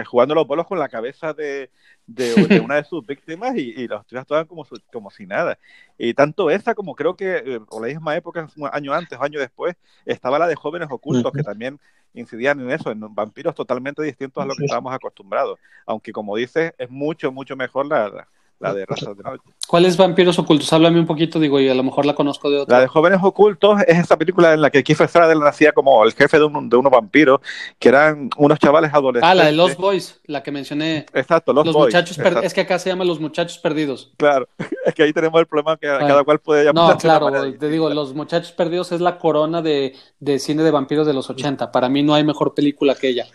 [0.06, 1.70] jugando los bolos con la cabeza de,
[2.08, 5.58] de, una de sus víctimas y, y los tres actuaban como, como si nada.
[5.98, 9.24] Y tanto esa como creo que, eh, o la misma época, un año antes o
[9.24, 11.80] año después, estaba la de jóvenes ocultos, que también
[12.14, 15.60] incidían en eso, en vampiros totalmente distintos a lo que estábamos acostumbrados.
[15.86, 18.28] Aunque, como dices, es mucho, mucho mejor la,
[18.60, 19.44] la de Razas de Noche.
[19.68, 20.72] ¿Cuáles vampiros ocultos?
[20.72, 22.78] Háblame un poquito, digo, y a lo mejor la conozco de otra.
[22.78, 26.14] La de Jóvenes Ocultos es esa película en la que Kiefer Sutherland nacía como el
[26.14, 27.42] jefe de, un, de unos vampiros,
[27.80, 29.30] que eran unos chavales adolescentes.
[29.30, 31.06] Ah, la de Los Boys, la que mencioné.
[31.14, 31.94] Exacto, Los, los Boys.
[31.94, 34.14] Muchachos Es que acá se llama Los Muchachos Perdidos.
[34.18, 34.48] Claro,
[34.86, 36.94] es que ahí tenemos el problema que cada cual puede llamar.
[36.94, 41.08] No, claro, te digo, Los Muchachos Perdidos es la corona de, de cine de vampiros
[41.08, 41.72] de los 80.
[41.72, 43.26] Para mí no hay mejor película que ella.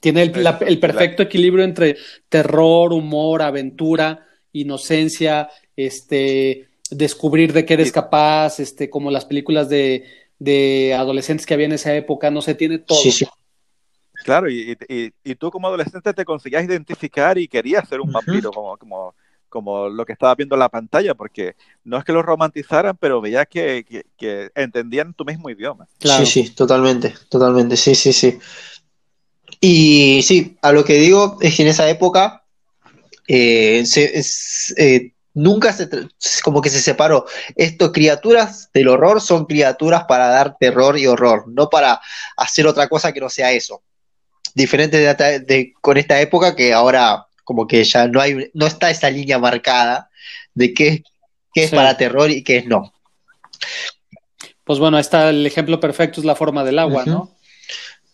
[0.00, 0.32] Tiene el,
[0.66, 1.96] el perfecto equilibrio entre
[2.28, 10.04] terror, humor, aventura inocencia, este, descubrir de qué eres capaz, este, como las películas de,
[10.38, 12.98] de adolescentes que había en esa época, no se tiene todo.
[14.24, 18.76] Claro, y, y, tú como adolescente te conseguías identificar y querías ser un vampiro, como,
[18.76, 19.14] como,
[19.48, 23.20] como lo que estaba viendo en la pantalla, porque no es que lo romantizaran, pero
[23.20, 23.84] veías que,
[24.18, 25.88] que, entendían tu mismo idioma.
[25.98, 28.38] Sí, sí, totalmente, totalmente, sí, sí, sí.
[29.60, 32.44] Y sí, a lo que digo es que en esa época
[33.32, 33.84] eh,
[34.76, 35.88] eh, nunca se,
[36.42, 37.26] como que se separó.
[37.54, 42.00] Esto, criaturas del horror son criaturas para dar terror y horror, no para
[42.36, 43.82] hacer otra cosa que no sea eso.
[44.52, 49.08] Diferente de, con esta época que ahora como que ya no hay, no está esa
[49.10, 50.10] línea marcada
[50.54, 51.04] de qué,
[51.54, 52.92] qué es para terror y qué es no.
[54.64, 57.36] Pues bueno, está el ejemplo perfecto es la forma del agua, ¿no?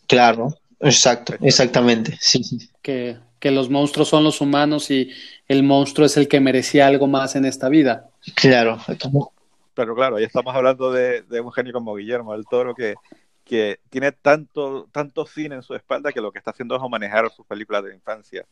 [0.07, 2.71] Claro, exacto, exactamente, sí, sí.
[2.83, 5.11] Que que los monstruos son los humanos y
[5.49, 8.11] el monstruo es el que merecía algo más en esta vida.
[8.34, 8.78] Claro.
[9.74, 12.95] Pero claro, ahí estamos hablando de, un genio como Guillermo del Toro que,
[13.45, 17.30] que tiene tanto, tanto cine en su espalda que lo que está haciendo es manejar
[17.30, 18.47] sus películas de infancia.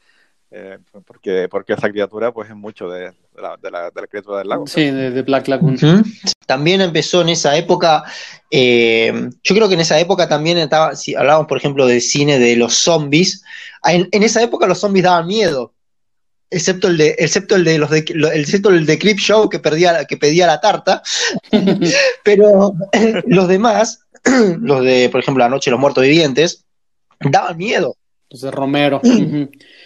[0.56, 4.68] Eh, porque, porque esa criatura pues es mucho de, la, de, la, criatura del lago.
[4.68, 5.76] Sí, de, Black Lagoon.
[6.46, 8.04] También empezó en esa época,
[8.52, 12.38] eh, yo creo que en esa época también estaba, si hablábamos por ejemplo del cine
[12.38, 13.42] de los zombies,
[13.82, 15.72] en, esa época los zombies daban miedo.
[16.50, 20.04] Excepto el de, excepto el de los de, excepto el de Clip Show que perdía,
[20.04, 21.02] que pedía la tarta.
[22.22, 22.74] Pero
[23.26, 24.06] los demás,
[24.60, 26.64] los de, por ejemplo, La Noche de los Muertos Vivientes,
[27.18, 27.96] daban miedo.
[28.30, 29.00] Los de Romero.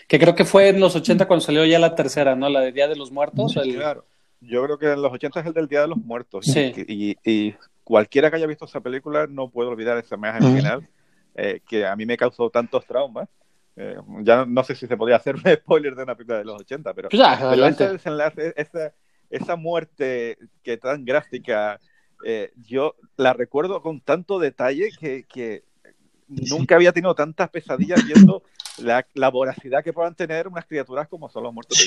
[0.09, 2.48] que creo que fue en los 80 cuando salió ya la tercera, ¿no?
[2.48, 3.52] La de Día de los Muertos.
[3.52, 4.06] Claro.
[4.40, 6.46] Yo creo que en los 80 es el del Día de los Muertos.
[6.46, 7.54] Y,
[7.84, 10.86] cualquiera que haya visto esa película no puede olvidar esa imagen final,
[11.34, 13.28] eh, que a mí me causó tantos traumas.
[13.76, 16.61] Eh, ya no sé si se podía hacer un spoiler de una película de los
[16.61, 18.92] 80, pero, ese
[19.30, 21.78] esa, muerte que tan gráfica,
[22.24, 25.64] eh, yo la recuerdo con tanto detalle que,
[26.29, 28.43] nunca había tenido tantas pesadillas viendo
[28.79, 31.79] la, la, voracidad que puedan tener unas criaturas como son los muertos.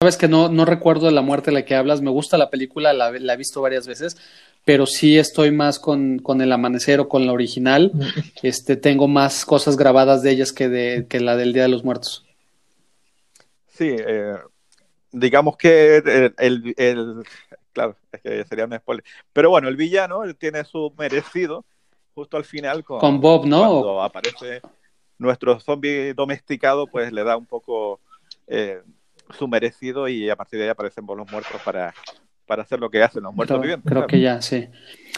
[0.00, 2.50] Sabes que no, no recuerdo de la muerte de la que hablas, me gusta la
[2.50, 4.18] película, la, la he visto varias veces,
[4.64, 7.92] pero sí estoy más con, con, el amanecer o con la original.
[8.42, 11.84] Este, tengo más cosas grabadas de ellas que, de, que la del Día de los
[11.84, 12.26] Muertos.
[13.68, 14.36] Sí, eh,
[15.10, 15.96] digamos que
[16.36, 17.24] el, el,
[17.72, 19.04] claro, es que sería un spoiler.
[19.32, 21.64] Pero bueno, el villano él tiene su merecido
[22.16, 23.58] justo al final con, con Bob, ¿no?
[23.58, 24.62] Cuando aparece
[25.18, 28.00] nuestro zombie domesticado, pues le da un poco
[28.46, 28.80] eh,
[29.36, 31.92] su merecido y a partir de ahí aparecen los muertos para,
[32.46, 33.92] para hacer lo que hacen los muertos vivientes.
[33.92, 34.66] Creo que ya, sí.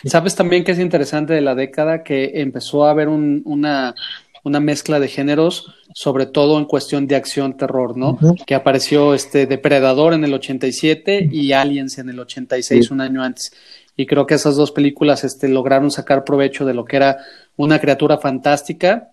[0.06, 3.94] ¿Sabes también que es interesante de la década que empezó a haber una,
[4.42, 8.18] una mezcla de géneros, sobre todo en cuestión de acción-terror, ¿no?
[8.44, 13.52] Que apareció este Depredador en el 87 y Aliens en el 86, un año antes.
[13.98, 17.18] Y creo que esas dos películas este, lograron sacar provecho de lo que era
[17.56, 19.10] una criatura fantástica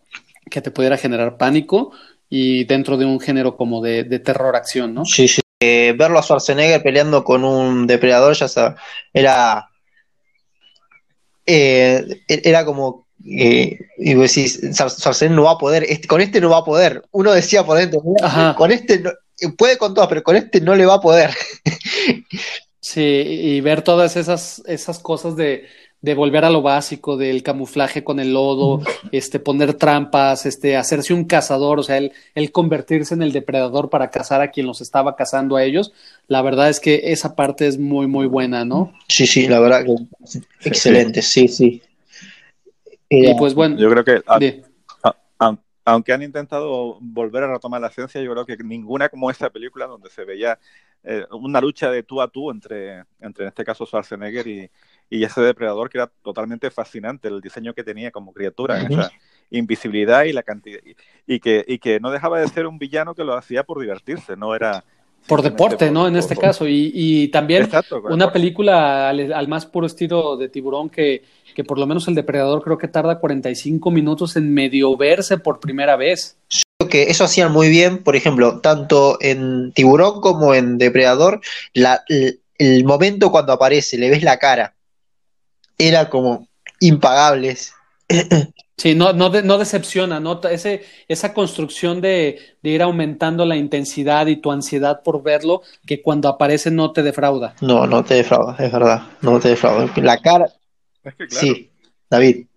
[0.49, 1.91] que te pudiera generar pánico,
[2.29, 5.03] y dentro de un género como de, terror-acción, ¿no?
[5.03, 5.41] Sí, sí.
[5.59, 8.77] Eh, verlo a Schwarzenegger peleando con un depredador ya sabes,
[9.11, 9.69] era
[11.47, 16.41] eh, era como eh, y vos decís, Schwarzenegger no va a poder, este, con este
[16.41, 17.03] no va a poder.
[17.11, 18.03] Uno decía por dentro,
[18.55, 19.01] con este
[19.57, 21.31] puede con todas, pero con este no le va a poder.
[22.85, 25.65] sí, y ver todas esas, esas cosas de,
[26.01, 28.81] de volver a lo básico, del camuflaje con el lodo,
[29.11, 33.89] este, poner trampas, este, hacerse un cazador, o sea, el, el, convertirse en el depredador
[33.89, 35.93] para cazar a quien los estaba cazando a ellos,
[36.27, 38.93] la verdad es que esa parte es muy, muy buena, ¿no?
[39.07, 41.81] Sí, sí, la verdad que excelente, sí, sí.
[43.09, 43.77] Y pues bueno.
[43.77, 44.21] Yo creo que
[45.85, 49.85] aunque han intentado volver a retomar la ciencia, yo creo que ninguna como esta película
[49.85, 50.57] donde se veía
[51.05, 54.69] eh, una lucha de tú a tú entre, entre en este caso Schwarzenegger y,
[55.09, 58.79] y ese depredador que era totalmente fascinante, el diseño que tenía como criatura
[59.51, 60.79] invisibilidad y la cantidad
[61.27, 64.35] y que, y que no dejaba de ser un villano que lo hacía por divertirse,
[64.35, 64.83] no era
[65.27, 66.07] por deporte, ¿no?
[66.07, 66.67] en este caso.
[66.67, 67.67] Y, y también
[68.09, 71.23] una película al, más puro estilo de tiburón que,
[71.55, 75.59] que por lo menos el depredador creo que tarda 45 minutos en medio verse por
[75.59, 76.37] primera vez.
[76.95, 81.41] Que eso hacían muy bien, por ejemplo, tanto en tiburón como en depredador,
[81.73, 84.75] la, el, momento cuando aparece, le ves la cara,
[85.77, 86.47] era como
[86.79, 87.73] impagables.
[88.77, 90.41] Sí, no, no, no decepciona, ¿no?
[90.49, 96.01] Ese, esa construcción de, de, ir aumentando la intensidad y tu ansiedad por verlo, que
[96.01, 97.55] cuando aparece no te defrauda.
[97.59, 99.89] No, no te defrauda, es verdad, no te defrauda.
[99.97, 100.49] La cara.
[101.29, 101.71] Sí,
[102.09, 102.47] David.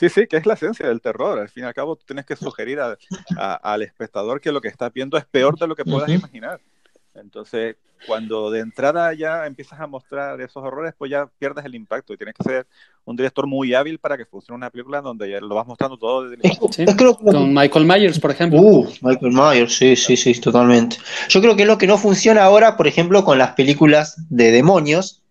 [0.00, 1.38] Sí, sí, que es la esencia del terror.
[1.38, 4.88] Al fin y al cabo, tú tienes que sugerir al espectador que lo que está
[4.88, 6.58] viendo es peor de lo que puedas imaginar.
[7.14, 7.76] Entonces,
[8.06, 12.16] cuando de entrada ya empiezas a mostrar esos horrores, pues ya pierdes el impacto y
[12.16, 12.66] tienes que ser
[13.04, 16.30] un director muy hábil para que funcione una película donde ya lo vas mostrando todo
[16.30, 18.58] desde el Con Michael Myers, por ejemplo.
[18.58, 20.96] Uh, Michael Myers, sí, sí, sí, totalmente.
[21.28, 24.50] Yo creo que es lo que no funciona ahora, por ejemplo, con las películas de
[24.50, 25.22] demonios,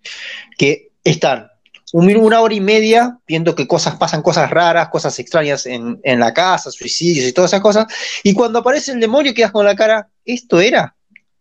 [0.59, 1.49] que están
[1.93, 6.33] una hora y media viendo que cosas pasan cosas raras, cosas extrañas en, en la
[6.33, 7.87] casa, suicidios y todas esas cosas,
[8.23, 10.95] y cuando aparece el demonio quedas con la cara, ¿esto era?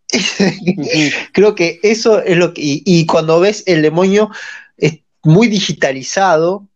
[1.32, 2.62] Creo que eso es lo que.
[2.64, 4.30] Y, cuando ves el demonio
[4.76, 6.66] es muy digitalizado,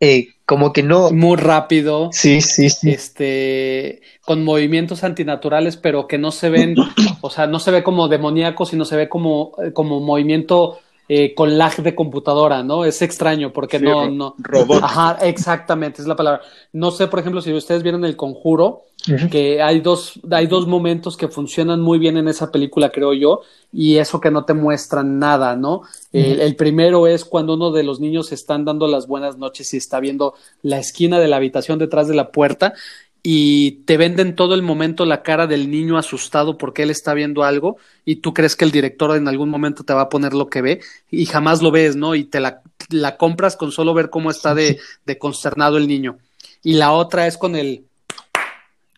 [0.00, 1.10] eh, como que no.
[1.10, 2.10] Muy rápido.
[2.12, 2.90] Sí, sí, sí.
[2.90, 6.74] Este, con movimientos antinaturales, pero que no se ven,
[7.20, 10.80] o sea, no se ve como demoníaco, sino se ve como, como movimiento
[11.12, 12.84] eh, con lag de computadora, ¿no?
[12.84, 14.36] Es extraño porque no, no.
[14.38, 14.80] Robot.
[14.80, 16.40] Ajá, exactamente, es la palabra.
[16.72, 18.84] No sé, por ejemplo, si ustedes vieron El Conjuro,
[19.28, 23.40] que hay dos, hay dos momentos que funcionan muy bien en esa película, creo yo,
[23.72, 25.82] y eso que no te muestran nada, ¿no?
[26.12, 29.98] el, primero es cuando uno de los niños están dando las buenas noches y está
[29.98, 32.74] viendo la esquina de la habitación detrás de la puerta
[33.22, 37.42] y te venden todo el momento la cara del niño asustado porque él está viendo
[37.42, 40.48] algo y tú crees que el director en algún momento te va a poner lo
[40.48, 42.14] que ve y jamás lo ves, ¿no?
[42.14, 46.18] Y te la, la compras con solo ver cómo está de, de, consternado el niño.
[46.62, 47.84] Y la otra es con el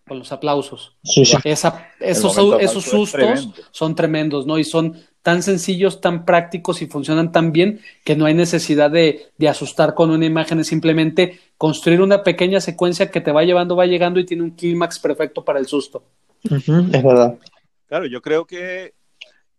[0.06, 0.96] con los aplausos.
[1.44, 4.58] Esa, esos, esos sustos son tremendos, ¿no?
[4.58, 9.30] Y son tan sencillos, tan prácticos y funcionan tan bien que no hay necesidad de,
[9.38, 13.76] de asustar con una imagen, es simplemente construir una pequeña secuencia que te va llevando,
[13.76, 16.04] va llegando y tiene un clímax perfecto para el susto.
[16.42, 17.38] es verdad.
[17.86, 18.94] Claro, yo creo que,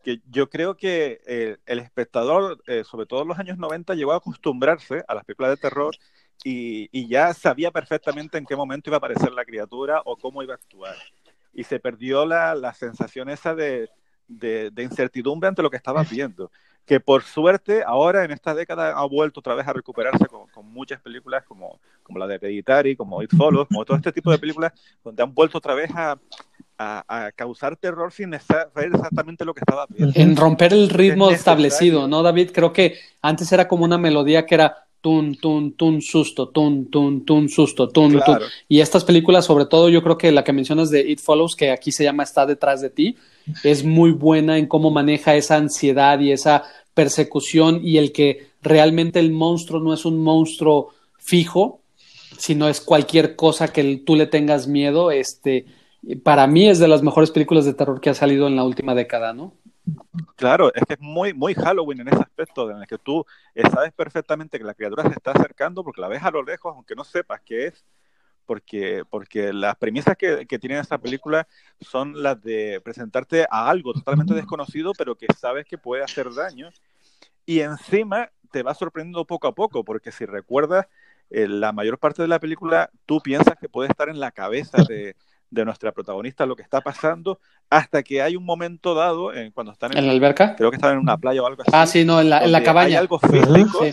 [0.03, 4.11] que yo creo que eh, el espectador, eh, sobre todo en los años 90, llegó
[4.11, 5.95] a acostumbrarse a las películas de terror
[6.43, 10.43] y, y, ya sabía perfectamente en qué momento iba a aparecer la criatura o cómo
[10.43, 10.95] iba a actuar.
[11.53, 13.87] Y se perdió la, la sensación esa de,
[14.27, 16.49] de, de, incertidumbre ante lo que estabas viendo
[16.85, 20.99] que por suerte ahora en esta década ha vuelto otra vez a recuperarse con, muchas
[21.01, 24.73] películas como, como la de Hereditary, como It Follows, como todo este tipo de películas
[25.03, 26.17] donde han vuelto otra vez a,
[26.77, 30.19] a, causar terror sin saber exactamente lo que estaba viendo.
[30.19, 32.51] En romper el ritmo establecido, ¿no, David?
[32.53, 37.25] Creo que antes era como una melodía que era tun, tun, tun, susto, tun, tun,
[37.25, 38.39] tun, susto, tun, tun.
[38.69, 41.71] Y estas películas, sobre todo, yo creo que la que mencionas de It Follows, que
[41.71, 43.17] aquí se llama Está detrás de ti,
[43.65, 49.19] es muy buena en cómo maneja esa ansiedad y esa persecución y el que realmente
[49.19, 51.81] el monstruo no es un monstruo fijo,
[52.37, 55.65] sino es cualquier cosa que tú le tengas miedo, este,
[56.23, 58.95] para mí es de las mejores películas de terror que ha salido en la última
[58.95, 59.53] década, ¿no?
[60.35, 63.25] Claro, es que es muy, muy Halloween en ese aspecto, en el que tú
[63.71, 66.95] sabes perfectamente que la criatura se está acercando porque la ves a lo lejos, aunque
[66.95, 67.85] no sepas qué es,
[68.45, 71.47] porque, porque las premisas que, que tiene esta película
[71.81, 76.69] son las de presentarte a algo totalmente desconocido, pero que sabes que puede hacer daño.
[77.45, 80.87] Y encima te va sorprendiendo poco a poco, porque si recuerdas,
[81.29, 84.77] eh, la mayor parte de la película tú piensas que puede estar en la cabeza
[84.87, 85.15] de,
[85.53, 87.39] de nuestra protagonista lo que está pasando,
[87.69, 90.93] hasta que hay un momento dado, en, cuando están en, la alberca, creo que están
[90.93, 91.71] en una playa o algo así.
[91.73, 92.87] Ah, sí, no, en la, en la cabaña.
[92.87, 93.85] Hay algo físico.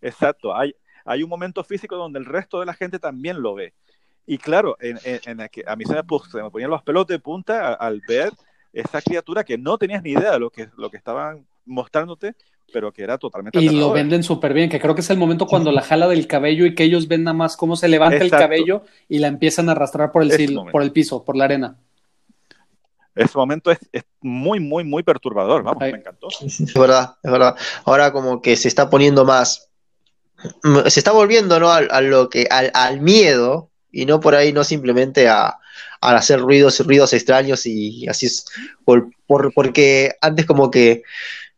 [0.00, 0.74] Exacto, hay,
[1.04, 3.74] hay un momento físico donde el resto de la gente también lo ve.
[4.26, 7.74] Y claro, en, en, a mí se me, se me, ponían los pelos de punta
[7.74, 8.32] al ver
[8.72, 12.34] esa criatura que no tenías ni idea de lo que, lo que estaban mostrándote,
[12.72, 13.60] pero que era totalmente...
[13.60, 16.26] Y lo venden súper bien, que creo que es el momento cuando la jala del
[16.26, 19.68] cabello y que ellos ven nada más cómo se levanta el cabello y la empiezan
[19.68, 21.76] a arrastrar por el, por el piso, por la arena.
[23.14, 26.28] Ese momento es, es muy, muy, muy perturbador, vamos, me encantó.
[26.40, 27.56] Es verdad, es verdad.
[27.84, 29.68] Ahora como que se está poniendo más
[30.86, 31.70] se está volviendo ¿no?
[31.70, 35.58] a, lo que al, miedo y no por ahí no simplemente a,
[36.00, 38.44] hacer ruidos ruidos extraños y así es
[38.84, 41.02] por, porque antes como que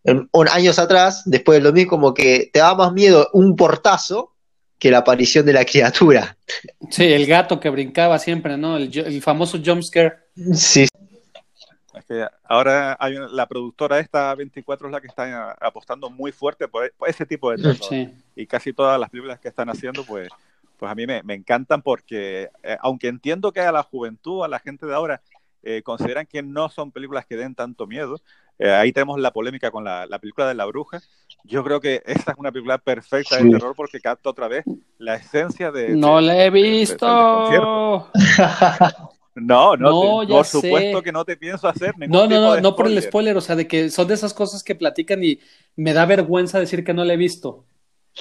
[0.04, 4.34] en, años atrás después del 2000 como que te daba más miedo un portazo
[4.78, 6.36] que la aparición de la criatura.
[6.90, 8.76] Sí, el gato que brincaba siempre, ¿no?
[8.78, 10.14] El, el famoso jump scare.
[10.54, 10.86] Sí.
[11.94, 16.32] Es que ahora hay una- la productora esta 24 es la que está apostando muy
[16.32, 17.76] fuerte por, e- por ese tipo de terror.
[17.88, 18.08] Sí.
[18.36, 20.28] Y casi todas las películas que están haciendo, pues,
[20.78, 24.48] pues a mí me, me encantan porque, eh, aunque entiendo que a la juventud, a
[24.48, 25.20] la gente de ahora,
[25.62, 28.20] eh, consideran que no son películas que den tanto miedo,
[28.58, 31.00] eh, ahí tenemos la polémica con la, la película de La Bruja.
[31.44, 33.50] Yo creo que esta es una película perfecta de Sí.
[33.50, 34.64] terror porque capta otra vez
[34.98, 35.90] la esencia de...
[35.96, 37.06] No de- la he de- de- visto.
[37.06, 38.10] desconcierto.
[39.36, 40.50] No, no, No, te- ya por sé.
[40.60, 43.00] supuesto que no te pienso hacer ningún No, no, tipo no, de no por el
[43.00, 43.36] spoiler.
[43.36, 45.38] o sea, de que son de esas cosas que platican y
[45.76, 47.64] me da vergüenza decir que no la he visto.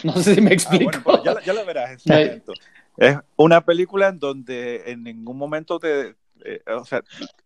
[0.04, 0.86] No sé si me Ah, explico.
[0.86, 2.14] bueno, pues ya, la- ya lo verás en su Sí.
[2.14, 2.54] momento.
[2.98, 6.16] Es una película en donde en ningún momento te,
[6.46, 7.02] eh, o sea,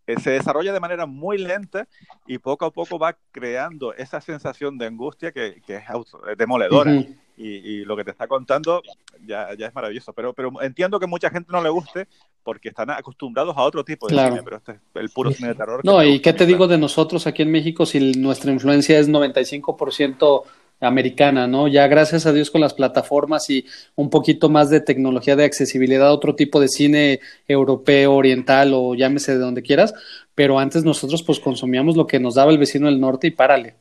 [0.08, 1.88] eh, se desarrolla de manera muy lenta
[2.28, 5.84] y poco a poco va creando esa sensación de angustia que, que es
[6.30, 6.92] es demoledora.
[6.92, 7.16] Ujú.
[7.36, 8.82] y, y lo que te está contando
[9.26, 10.14] ya, ya es maravilloso.
[10.14, 12.08] Pero, pero entiendo que mucha gente no le guste
[12.44, 14.32] porque están acostumbrados a otro tipo de Claro.
[14.34, 15.82] cine, pero este es el puro cine de terror.
[15.84, 20.44] No, y qué te digo de nosotros aquí en México si nuestra influencia es 95%
[20.80, 21.68] americana, ¿no?
[21.68, 23.66] Ya gracias a Dios con las plataformas y
[23.96, 28.94] un poquito más de tecnología de accesibilidad a otro tipo de cine europeo, oriental o
[28.96, 29.94] llámese de donde quieras,
[30.36, 33.76] pero antes nosotros pues consumíamos lo que nos daba el vecino del norte y párale.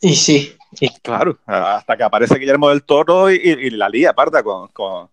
[0.00, 4.12] Y sí, y- Claro, hasta que aparece Guillermo del Toro y, y- y la lía
[4.12, 5.08] parda con, con,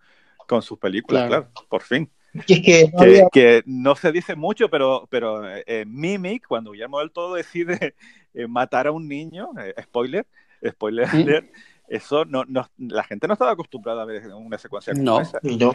[0.46, 1.48] con sus películas, Claro.
[1.54, 2.10] claro, por fin.
[2.48, 6.46] y es que no que, había- que no se dice mucho, pero, pero eh, Mimic,
[6.48, 7.96] cuando Guillermo del Todo decide
[8.34, 10.26] eh, matar a un niño, eh, spoiler,
[10.72, 11.18] spoiler Mm.
[11.22, 11.48] alert,
[11.88, 15.20] eso no, no, la gente no estaba acostumbrada a ver una secuencia como No.
[15.22, 15.40] esa.
[15.44, 15.74] y no,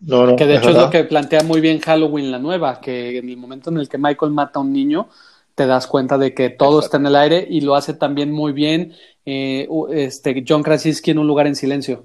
[0.00, 2.80] no, no, Que de es hecho es lo que plantea muy bien Halloween la nueva,
[2.80, 5.08] que en el momento en el que Michael mata a un niño,
[5.54, 8.52] te das cuenta de que todo está en el aire y lo hace también muy
[8.52, 8.92] bien
[9.24, 12.04] eh, este, John Krasinski en un lugar en silencio.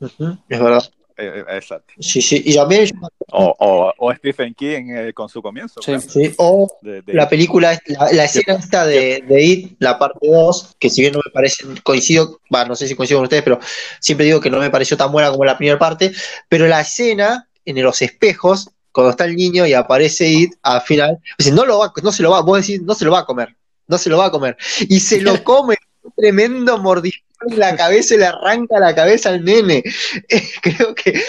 [0.00, 0.82] Es verdad.
[1.20, 1.92] Eh, exacto.
[2.00, 2.88] Sí, sí, y también
[3.32, 5.80] O, o, o Stephen King eh, con su comienzo.
[5.82, 5.92] Sí.
[5.92, 9.98] claro, sí, o de- de- la película, la, la escena esta de, de It, la
[9.98, 13.42] parte 2, que si bien no me parece, coincido, no sé si coincido con ustedes,
[13.44, 13.60] pero
[14.00, 16.12] siempre digo que no me pareció tan buena como la primera parte,
[16.48, 21.18] pero la escena en los espejos, cuando está el niño y aparece It, al final,
[21.38, 23.24] dice, no, lo va, no se lo va, vos decís, no se lo va a
[23.26, 23.54] comer,
[23.86, 24.56] no se lo va a comer,
[24.88, 25.76] y se lo come,
[26.20, 29.82] tremendo mordiscón en la cabeza y le arranca la cabeza al nene.
[30.62, 31.20] Creo que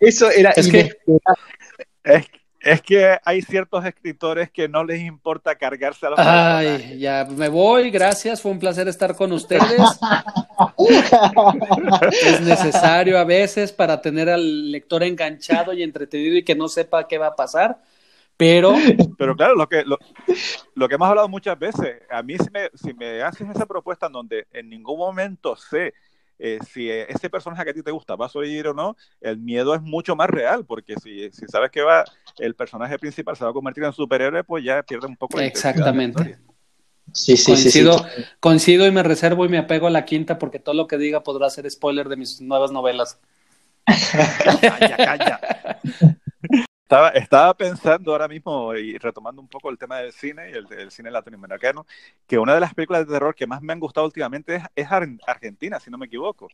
[0.00, 1.38] eso era Es que- inesperado.
[2.04, 2.26] es,
[2.60, 6.82] es que hay ciertos escritores que no les importa cargarse a los personajes.
[6.86, 9.62] Ay, ya me voy, gracias, fue un placer estar con ustedes.
[12.22, 17.08] Es necesario a veces para tener al lector enganchado y entretenido y que no sepa
[17.08, 17.78] qué va a pasar,
[18.36, 18.74] pero
[19.18, 19.98] Pero claro, lo que, lo,
[20.74, 24.06] lo que hemos hablado muchas veces, a mí si me, si me haces esa propuesta
[24.06, 25.94] en donde en ningún momento sé
[26.38, 28.96] eh, si eh, ese personaje que a ti te gusta va a sobrevivir o no,
[29.20, 32.04] el miedo es mucho más real, porque si, si sabes que va
[32.38, 35.46] el personaje principal se va a convertir en superhéroe, pues ya pierde un poco de
[35.46, 36.22] Exactamente.
[36.22, 36.40] historia.
[37.12, 37.84] Sí, sí, sí, sí.
[37.84, 38.06] coincido,
[38.40, 41.22] coincido y me reservo y me apego a la quinta porque todo lo que diga
[41.22, 43.20] podrá ser spoiler de mis nuevas novelas.
[44.60, 45.40] Calla, calla.
[46.92, 50.66] Estaba, estaba pensando ahora mismo y retomando un poco el tema del cine y el,
[50.78, 51.86] el cine latinoamericano,
[52.26, 54.92] que una de las películas de terror que más me han gustado últimamente es, es
[54.92, 56.48] Ar- Argentina, si no me equivoco,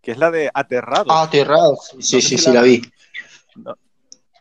[0.00, 1.06] que es la de Aterrado.
[1.10, 1.74] Ah, aterrado.
[1.74, 2.82] Sí, No sí, sí, si la- la vi.
[3.56, 3.74] No.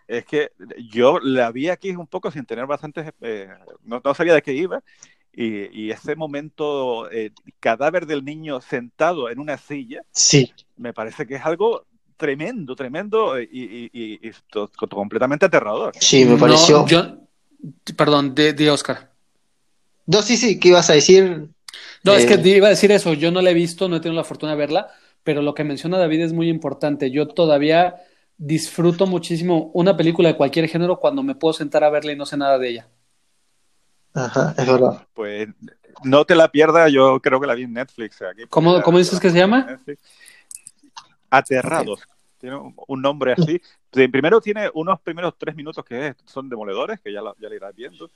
[0.07, 0.51] Es que
[0.87, 3.49] yo la vi aquí un poco sin tener bastantes, eh,
[3.85, 4.83] no, no sabía de qué iba,
[5.33, 10.53] y, y ese momento, eh, cadáver del niño sentado en una silla, Sí.
[10.77, 11.85] me parece que es algo
[12.19, 15.93] tremendo, tremendo eh, y, y- y- y to- completamente aterrador.
[15.99, 16.85] Sí, me No, pareció.
[16.85, 17.17] yo-
[17.95, 19.09] perdón, de, de Oscar.
[20.05, 21.47] No, sí, sí, ¿qué ibas a decir?
[22.03, 23.95] No, es Eh, que te iba a decir eso, yo no la he visto, no
[23.95, 24.87] he tenido la fortuna de verla,
[25.23, 27.09] pero lo que menciona David es muy importante.
[27.09, 27.95] Yo todavía
[28.37, 32.25] disfruto muchísimo una película de cualquier género cuando me puedo sentar a verla y no
[32.25, 32.87] sé nada de ella.
[34.13, 35.05] Ajá, es verdad.
[35.13, 35.47] Pues
[36.03, 38.21] no te la pierdas, yo creo que la vi en Netflix.
[38.21, 39.65] Aquí, ¿Cómo- cómo la- dices que se llama?
[39.65, 40.01] Netflix.
[41.29, 42.07] Aterrados.
[42.39, 43.61] Tiene un, nombre así.
[43.91, 47.55] Sí, Primero tiene unos primeros tres minutos que son demoledores, que ya lo, ya lo
[47.55, 48.09] irás viendo,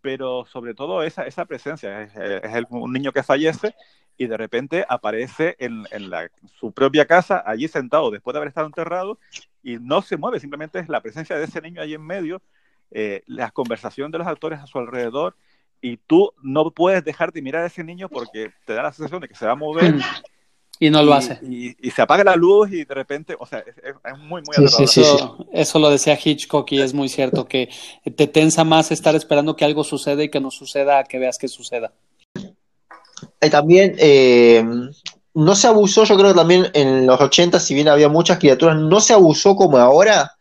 [0.00, 2.02] pero sobre todo esa, esa presencia.
[2.02, 3.74] Es, es el- un niño que fallece
[4.16, 8.48] y de repente aparece en, en la- su propia casa, allí sentado, después de haber
[8.48, 9.18] estado enterrado,
[9.62, 12.40] y no se mueve, simplemente es la presencia de ese niño allí en medio,
[12.90, 15.36] eh, la conversación de los actores a su alrededor,
[15.80, 19.20] y tú no puedes dejar de mirar a ese niño porque te da la sensación
[19.20, 19.94] de que se va a mover.
[20.80, 21.38] Y no lo y- hace.
[21.42, 24.62] Y, y se apaga la luz y de repente, o sea, es, muy, muy Sí,
[24.64, 24.88] aterrador.
[24.88, 25.00] sí, sí.
[25.02, 27.68] Eso, eso lo decía Hitchcock y es muy cierto que
[28.16, 31.38] te tensa más estar esperando que algo suceda y que no suceda a que veas
[31.38, 31.92] que suceda.
[33.42, 34.64] Y también, eh,
[35.34, 38.76] no se abusó, yo creo que también en los 80, si bien había muchas criaturas,
[38.76, 40.32] no se abusó como ahora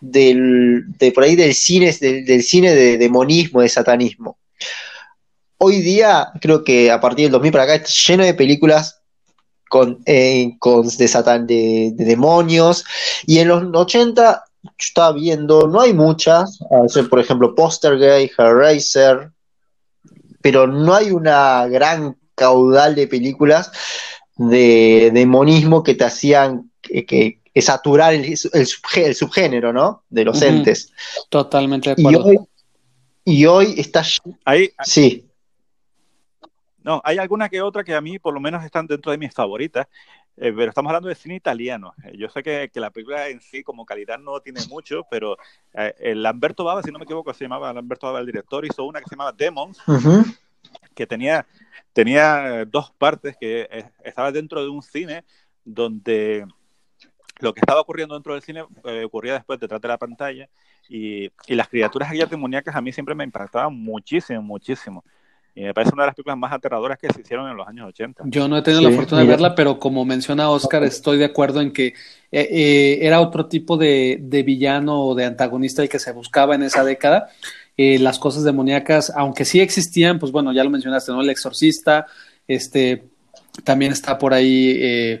[0.00, 4.38] del, de por ahí del cine, del, cine de demonismo, de satanismo.
[5.58, 9.01] Hoy día, creo que a partir del 2000 para acá, está lleno de películas
[9.72, 12.84] con, eh, con de, satan, de, demonios.
[13.26, 16.58] Y en los 80, yo estaba viendo, no hay muchas,
[17.08, 19.30] por ejemplo, Postergay, Hellraiser,
[20.42, 23.72] pero no hay una gran caudal de películas
[24.36, 30.02] de demonismo que te hacían que, saturar el, el, subgénero, ¿no?
[30.10, 30.90] De los entes.
[31.30, 32.30] Totalmente de acuerdo.
[32.30, 32.38] Y hoy,
[33.24, 34.04] y hoy está...
[34.44, 35.31] Ahí, sí.
[36.84, 39.32] No, hay alguna que otra que a mí por lo menos están dentro de mis
[39.32, 39.86] favoritas,
[40.36, 41.94] eh, pero estamos hablando de cine italiano.
[42.04, 45.36] Eh, yo sé que, la película en sí como calidad no tiene mucho, pero
[45.74, 48.84] eh, el Lamberto Bava, si no me equivoco, se llamaba Lamberto Bava el director, hizo
[48.84, 49.78] una que se llamaba Demons,
[50.94, 51.46] que tenía,
[51.92, 53.68] tenía dos partes, que
[54.02, 55.24] estaba dentro de un cine
[55.64, 56.46] donde
[57.38, 58.64] lo que estaba ocurriendo dentro del cine
[59.04, 60.48] ocurría después detrás de la pantalla
[60.88, 65.04] y, y las criaturas aquellas demoníacas a mí siempre me impactaban muchísimo, muchísimo.
[65.54, 67.88] Y me parece una de las películas más aterradoras que se hicieron en los años
[67.88, 68.22] 80.
[68.26, 71.60] Yo no he tenido la fortuna de verla, pero como menciona Oscar, estoy de acuerdo
[71.60, 71.94] en que eh,
[72.30, 76.84] eh, era otro tipo de, villano o de antagonista el que se buscaba en esa
[76.84, 77.28] década.
[77.76, 81.20] Eh, las cosas demoníacas, aunque sí existían, pues bueno, ya lo mencionaste, ¿no?
[81.20, 82.06] El exorcista,
[82.48, 83.04] este,
[83.62, 85.20] también está por ahí,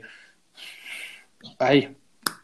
[1.58, 1.94] ay,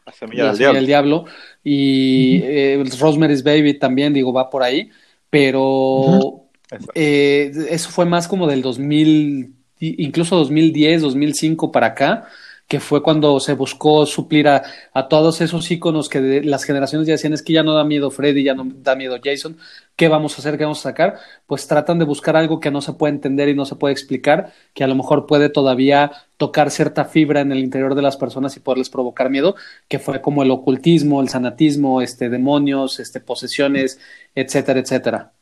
[0.05, 1.25] la semilla, del, diablo.
[1.63, 4.91] y Rosemary's Baby también, digo, va por ahí,
[5.31, 6.48] pero...
[6.93, 12.27] Eh, eso fue más como del 2000, incluso 2010, 2005 para acá,
[12.69, 14.61] que fue cuando se buscó suplir a,
[15.09, 18.43] todos esos iconos que las generaciones ya decían es que ya no da miedo Freddy,
[18.43, 19.57] ya no da miedo Jason,
[19.95, 20.55] ¿qué vamos a hacer?
[20.55, 21.17] ¿Qué vamos a sacar?
[21.47, 24.53] Pues tratan de buscar algo que no se puede entender y no se puede explicar,
[24.75, 28.55] que a lo mejor puede todavía tocar cierta fibra en el interior de las personas
[28.55, 29.55] y poderles provocar miedo,
[29.87, 33.99] que fue como el ocultismo, el sanatismo, este demonios, este posesiones,
[34.35, 35.33] etcétera, etcétera.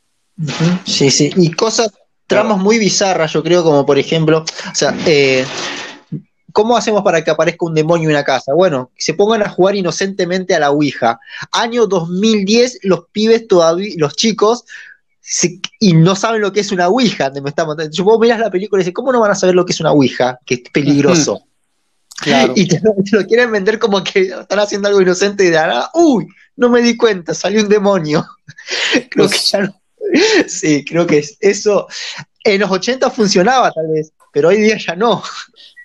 [0.85, 1.91] Sí, sí, y cosas,
[2.27, 5.45] tramas muy bizarras, yo creo, como por ejemplo, o sea, eh,
[6.53, 8.53] ¿cómo hacemos para que aparezca un demonio en una casa?
[8.53, 11.19] Bueno, se pongan a jugar inocentemente a la Ouija.
[11.51, 14.65] Año 2010, los pibes todavía, los chicos,
[15.79, 17.31] y no saben lo que es una Ouija.
[17.41, 19.65] Me está Yo vos miras la película y dices, ¿cómo no van a saber lo
[19.65, 20.39] que es una Ouija?
[20.45, 21.43] Que es peligroso.
[22.55, 22.81] Y te,
[23.11, 25.59] lo quieren vender como que están haciendo algo inocente y de
[25.93, 28.25] uy, no me di cuenta, salió un demonio.
[29.09, 29.81] Creo que ya no
[30.47, 31.88] sí, creo que eso
[32.43, 35.24] en los 80 funcionaba tal vez, pero hoy día ya no.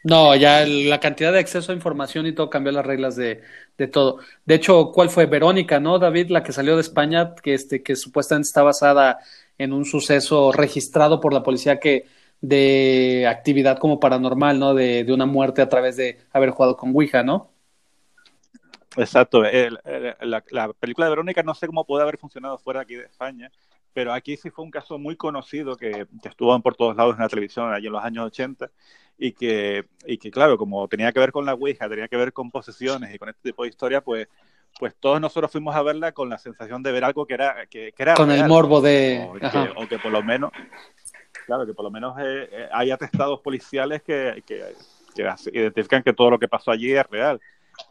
[0.04, 3.42] No, ya la cantidad de acceso a información y todo cambió las reglas de,
[3.92, 4.18] todo.
[4.44, 5.26] De hecho, ¿cuál fue?
[5.26, 6.30] Verónica, ¿no, David?
[6.30, 9.18] La que salió de España, que, este, que supuestamente está basada
[9.58, 12.06] en un suceso registrado por la policía que
[12.40, 14.74] de actividad como paranormal, ¿no?
[14.74, 17.52] De, de una muerte a través de haber jugado con Ouija, ¿no?
[18.96, 19.42] Exacto.
[19.42, 23.50] la, la, película de Verónica no sé cómo puede haber funcionado fuera aquí de España,
[23.92, 27.28] pero aquí sí fue un caso muy conocido que, estuvo por todos lados en la
[27.28, 28.70] televisión allí en los años 80
[29.18, 32.32] y que, y que, claro, como tenía que ver con la Ouija, tenía que ver
[32.32, 34.28] con posesiones y con este tipo de historia, pues,
[34.78, 37.94] pues todos nosotros fuimos a verla con la sensación de ver algo que era, que,
[37.96, 39.28] era Con el morbo de...
[39.76, 40.50] O que, por lo menos,
[41.46, 44.74] claro, que por lo menos eh, eh, hay atestados policiales que, que,
[45.52, 47.40] identifican que todo lo que pasó allí es real.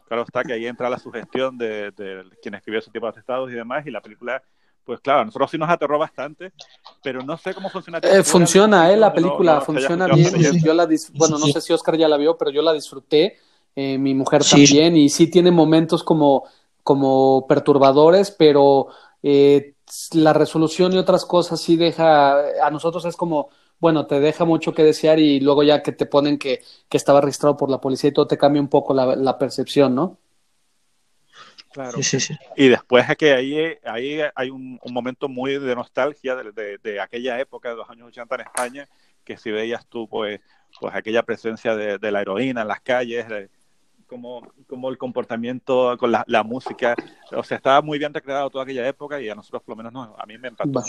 [0.08, 3.50] Claro está que ahí entra la sugestión de, de quien escribió ese tipo de atestados
[3.50, 4.42] y demás, y la película
[4.84, 6.52] pues claro, a nosotros sí nos aterró bastante,
[7.02, 7.98] pero no sé cómo funciona.
[8.02, 10.60] Eh, funciona, eh, la película funciona bien.
[10.62, 13.38] Yo, la bueno, no sé si Oscar ya la vio, pero yo la disfruté,
[13.76, 16.44] eh, mi mujer también, y sí tiene momentos como,
[16.82, 18.88] como perturbadores, pero
[19.22, 19.74] eh,
[20.12, 24.74] la resolución y otras cosas sí deja, a nosotros es como, bueno, te deja mucho
[24.74, 28.10] que desear y luego ya que te ponen que, que estaba registrado por la policía
[28.10, 30.18] y todo te cambia un poco la, la percepción, ¿no?
[31.72, 31.98] Claro.
[32.56, 37.70] Y después es que ahí, ahí hay un, momento muy de nostalgia de, aquella época
[37.70, 38.88] de los años 80 en España,
[39.24, 40.40] que si veías tú, pues,
[40.80, 43.26] pues aquella presencia de, la heroína en las calles,
[44.06, 46.94] como, como el comportamiento con la, música,
[47.34, 49.92] o sea, estaba muy bien recreado toda aquella época y a nosotros por lo menos
[49.94, 50.82] no, a mí me encantó.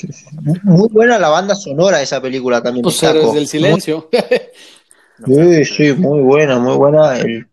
[0.63, 2.83] Muy buena la banda sonora de esa película también.
[2.83, 4.09] Pues desde el silencio.
[5.25, 7.17] sí, sí, muy buena, muy buena.
[7.17, 7.47] El,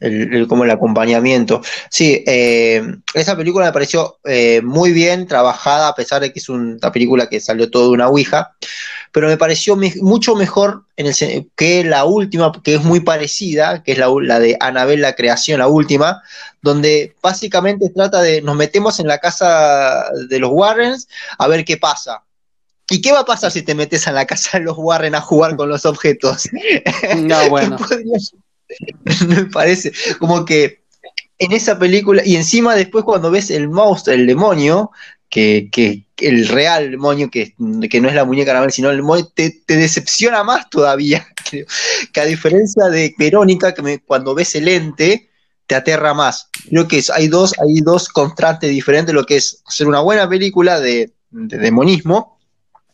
[0.00, 1.60] el, como el acompañamiento.
[1.90, 2.82] Sí, eh,
[3.14, 7.28] esa película me pareció eh, muy bien trabajada, a pesar de que es una película
[7.28, 8.56] que salió todo de una Ouija,
[9.12, 13.92] pero me pareció mucho mejor en el, que la última, que es muy parecida, que
[13.92, 16.22] es la, la de Anabel, la creación, la última,
[16.62, 21.08] donde básicamente trata de nos metemos en la casa de los Warrens
[21.38, 22.22] a ver qué pasa.
[22.92, 25.20] ¿Y qué va a pasar si te metes en la casa de los Warren a
[25.20, 26.48] jugar con los objetos?
[27.16, 27.76] No, bueno.
[29.28, 30.80] me parece como que
[31.38, 34.90] en esa película, y encima después cuando ves el monstruo, el demonio,
[35.30, 37.54] que, que el real demonio, que,
[37.88, 41.26] que, no es la muñeca sino el demonio, te, te, decepciona más todavía.
[41.50, 41.66] Que,
[42.12, 45.30] que a diferencia de Verónica, que me, cuando ves el ente,
[45.66, 46.48] te aterra más.
[46.68, 50.78] Creo que hay dos, hay dos contrastes diferentes, lo que es hacer una buena película
[50.78, 52.38] de, de demonismo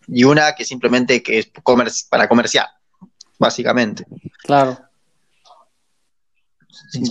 [0.09, 2.67] y una que simplemente que es comer, para comercial,
[3.39, 4.07] básicamente.
[4.43, 4.79] Claro.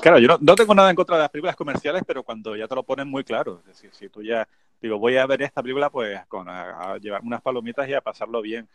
[0.01, 2.67] Claro, yo no, no, tengo nada en contra de las películas comerciales, pero cuando ya
[2.67, 4.47] te lo ponen muy claro, es decir, si tú ya
[4.81, 8.01] digo, voy a ver esta película, pues con a, a llevar unas palomitas y a
[8.01, 8.67] pasarlo bien.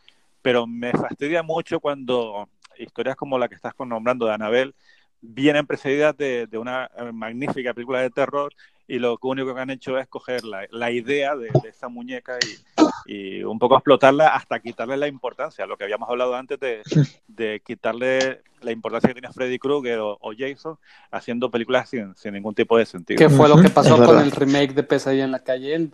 [0.42, 2.48] Pero me fastidia mucho cuando
[2.78, 4.74] historias como la que estás nombrando de Anabel
[5.20, 8.52] vienen precedidas de, de, una magnífica película de terror
[8.90, 12.38] y lo único que han hecho es coger la, la idea de, de, esa muñeca
[13.06, 16.82] y, y, un poco explotarla hasta quitarle la importancia, lo que habíamos hablado antes de,
[17.28, 20.76] de quitarle la importancia que tiene Freddy Krueger o, o, Jason
[21.12, 23.16] haciendo películas sin, sin, ningún tipo de sentido.
[23.16, 25.90] ¿Qué fue lo que pasó con el remake de Pesadilla en la calle?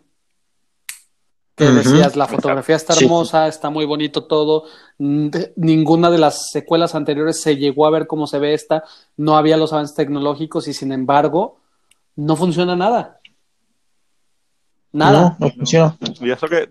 [1.54, 3.48] que decías, la fotografía está hermosa, sí.
[3.48, 4.64] está muy bonito todo,
[4.98, 8.84] ninguna de las secuelas anteriores se llegó a ver cómo se ve esta,
[9.16, 11.56] no había los avances tecnológicos y sin embargo
[12.16, 13.20] no funciona nada.
[14.92, 15.36] Nada.
[15.38, 15.96] No, no funciona.
[16.20, 16.68] Y eso que,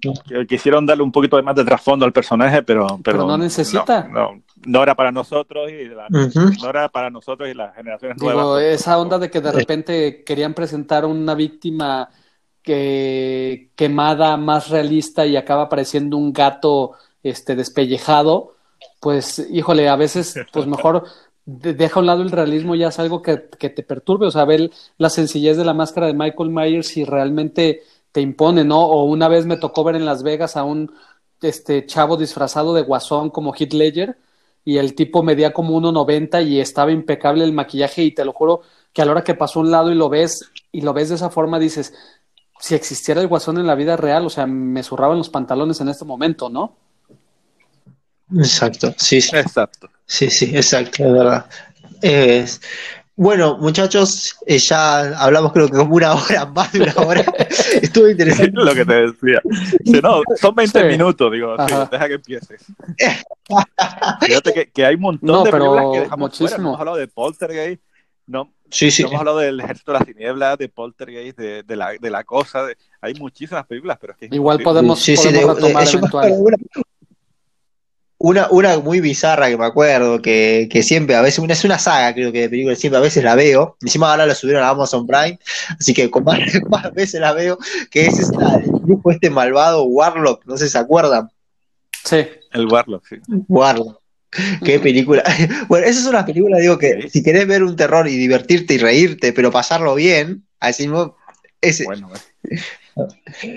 [0.00, 4.04] que, quisieron darle un poquito más de trasfondo al personaje, pero, pero, pero no necesita.
[4.04, 6.62] No, no, no, era para nosotros y la, uh -huh.
[6.62, 8.62] no era para nosotros y las generaciones Digo, nuevas.
[8.62, 12.08] Esa onda de que de repente querían presentar una víctima
[12.62, 16.92] que quemada, más realista y acaba apareciendo un gato
[17.22, 18.54] este despellejado,
[19.00, 21.04] pues híjole, a veces pues mejor
[21.46, 24.44] deja a un lado el realismo ya es algo que, que, te perturbe, o sea,
[24.44, 28.80] ver la sencillez de la máscara de Michael Myers y realmente te impone, ¿no?
[28.80, 30.92] O una vez me tocó ver en Las Vegas a un
[31.42, 34.16] este chavo disfrazado de guasón como Heath Ledger
[34.64, 38.62] y el tipo medía como 1.90 y estaba impecable el maquillaje y te lo juro
[38.92, 41.10] que a la hora que pasó a un lado y lo ves y lo ves
[41.10, 41.92] de esa forma dices,
[42.58, 45.88] si existiera el guasón en la vida real, o sea, me zurraban los pantalones en
[45.88, 46.76] este momento, ¿no?
[48.34, 49.36] Exacto, sí, sí.
[49.36, 49.88] Exacto.
[50.06, 51.46] Sí, sí, exacto, es verdad.
[52.02, 52.46] Eh,
[53.16, 57.20] bueno, muchachos, eh, ya hablamos creo que como una hora, más de una hora.
[57.80, 58.52] Estuvo interesante.
[58.54, 59.40] Lo que te decía.
[59.84, 60.86] Si no, son 20 sí.
[60.86, 62.64] minutos, digo, sí, deja que empieces.
[64.20, 66.48] Fíjate que, que, hay un montón no, de pero películas que dejamos muchísimo.
[66.48, 66.56] fuera.
[66.56, 67.82] Hemos hablado de Poltergeist,
[68.26, 69.02] no, Sí, sí.
[69.02, 72.64] Hemos hablado del Ejército de las Tinieblas, de Poltergeist, de, de, la, de la Cosa.
[72.64, 74.26] De, hay muchísimas películas, pero es que.
[74.26, 76.82] Es Igual podemos, sí, podemos sí, retomar de,
[78.24, 81.78] una, una, muy bizarra que me acuerdo, que, que siempre, a veces, una, es una
[81.78, 83.76] saga, creo que de películas, siempre a veces la veo.
[83.82, 85.38] Encima ahora la subieron a Amazon Prime,
[85.78, 86.38] así que con más,
[86.70, 87.58] más veces la veo,
[87.90, 91.28] que es esta, el grupo este malvado Warlock, no sé si se acuerdan.
[92.02, 92.26] Sí.
[92.52, 93.16] El Warlock, sí.
[93.46, 94.00] Warlock.
[94.64, 95.22] Qué película.
[95.68, 98.78] Bueno, esas son las películas, digo, que si querés ver un terror y divertirte y
[98.78, 101.14] reírte, pero pasarlo bien, así no.
[101.60, 101.84] Ese.
[101.84, 102.10] Bueno,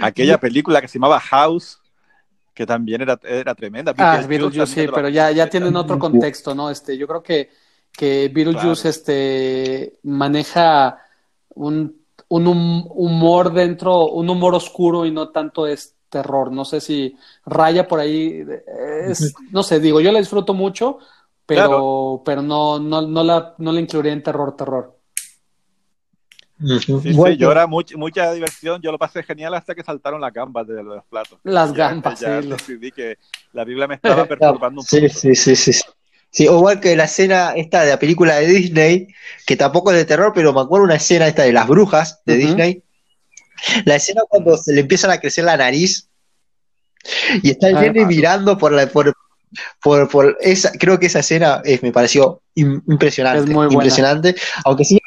[0.02, 1.80] aquella película que se llamaba House,
[2.58, 3.94] que también era, era tremenda.
[4.00, 6.72] Ah, Beetlejuice, sí, pero ya, ya tienen otro contexto, ¿no?
[6.72, 7.52] Este, yo creo que,
[7.92, 8.90] que Beetlejuice claro.
[8.90, 10.98] este, maneja
[11.50, 16.52] un, un humor dentro, un humor oscuro y no tanto es terror.
[16.52, 17.16] No sé si
[17.46, 18.44] raya por ahí.
[19.06, 20.98] Es, no sé, digo, yo la disfruto mucho,
[21.46, 22.22] pero, claro.
[22.26, 24.97] pero no, no, no, la, no la incluiría en terror, terror.
[26.60, 27.34] Sí, bueno.
[27.34, 30.68] sí, yo era much, mucha diversión, yo lo pasé genial hasta que saltaron las gambas
[30.68, 31.40] de, los platos.
[31.44, 32.50] Las gambas, ya, sí.
[32.50, 33.18] decidí que
[33.54, 35.14] la Biblia me estaba perturbando un sí, poco.
[35.14, 35.82] Sí, sí, sí, sí.
[36.30, 39.08] Sí, igual que la escena esta de la película de Disney,
[39.46, 42.34] que tampoco es de terror, pero me acuerdo una escena esta de las brujas de
[42.34, 42.40] uh -huh.
[42.40, 42.84] Disney.
[43.86, 46.10] La escena cuando se le empiezan a crecer la nariz
[47.42, 49.14] y está el nene mirando por la por,
[49.82, 54.36] por, por, esa, creo que esa escena es, me pareció impresionante, es muy impresionante,
[54.66, 55.00] aunque sí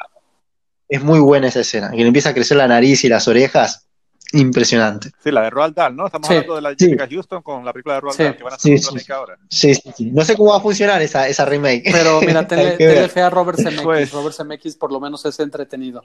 [0.91, 3.87] es muy buena esa escena, que le empieza a crecer la nariz y las orejas,
[4.33, 5.11] impresionante.
[5.23, 6.05] Sí, la de Roald Dahl, ¿no?
[6.05, 6.33] Estamos sí.
[6.33, 7.15] hablando de la Jessica sí.
[7.15, 8.23] Houston con la película de Roald sí.
[8.23, 9.37] Dahl, que van a hacer sí, remake ahora.
[9.49, 11.89] Sí, sí, sí, no sé cómo va a funcionar esa, esa remake.
[11.93, 14.11] Pero mira, tenle, tenle fe a Robert Zemeckis, pues...
[14.11, 16.03] Robert Zemeckis por lo menos es entretenido.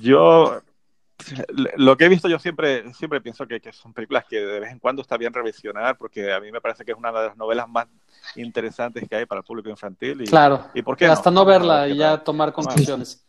[0.00, 0.60] Yo
[1.76, 4.72] lo que he visto yo siempre siempre pienso que, que, son películas que de vez
[4.72, 7.36] en cuando está bien revisionar porque a mí me parece que es una de las
[7.36, 7.86] novelas más
[8.36, 11.46] interesantes que hay para el público infantil y, claro y por qué hasta no, no
[11.46, 13.24] verla y ya tomar conclusiones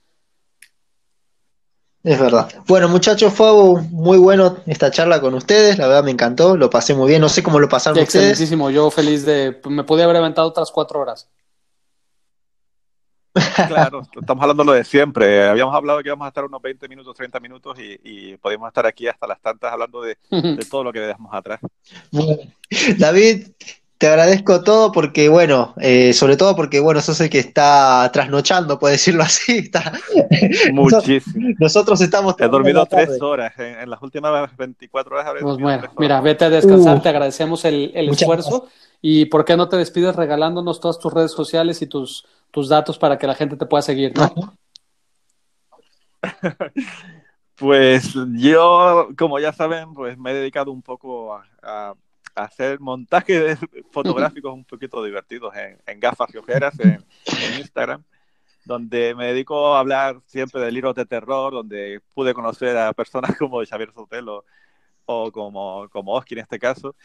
[2.03, 2.49] es verdad.
[2.67, 3.49] Bueno, muchachos, fue
[3.89, 5.77] muy bueno esta charla con ustedes.
[5.77, 7.21] La verdad me encantó, lo pasé muy bien.
[7.21, 8.31] No sé cómo lo pasaron sí, ustedes.
[8.31, 9.61] Excelentísimo, yo feliz de.
[9.69, 11.29] Me pude haber aventado otras cuatro horas.
[13.67, 15.47] Claro, estamos hablando lo de siempre.
[15.47, 18.85] Habíamos hablado que íbamos a estar unos 20 minutos, 30 minutos y, y podemos estar
[18.85, 21.59] aquí hasta las tantas hablando de, de todo lo que dejamos atrás.
[22.11, 22.37] Bueno,
[22.97, 23.47] David,
[24.03, 28.77] te agradezco todo porque, bueno, eh, sobre todo porque, bueno, sos el que está trasnochando,
[28.77, 29.59] por decirlo así.
[29.59, 29.93] Está...
[30.73, 31.55] Muchísimo.
[31.57, 32.35] Nosotros estamos...
[32.37, 35.33] He dormido tres horas en, las últimas 24 horas.
[35.41, 38.67] Pues bueno, mira, vete a descansar, te agradecemos el, el esfuerzo.
[39.01, 42.99] Y ¿por qué no te despides regalándonos todas tus redes sociales y tus, tus datos
[42.99, 44.57] para que la gente te pueda seguir, ¿no?
[47.55, 51.93] Pues yo, como ya saben, pues me he dedicado un poco a,
[52.35, 53.57] hacer montajes
[53.91, 57.03] fotográficos un poquito divertidos en, gafas y ojeras en,
[57.59, 58.03] Instagram,
[58.65, 63.35] donde me dedico a hablar siempre de libros de terror, donde pude conocer a personas
[63.37, 64.45] como Xavier Sotelo
[65.05, 66.95] o como, como Oski en este caso.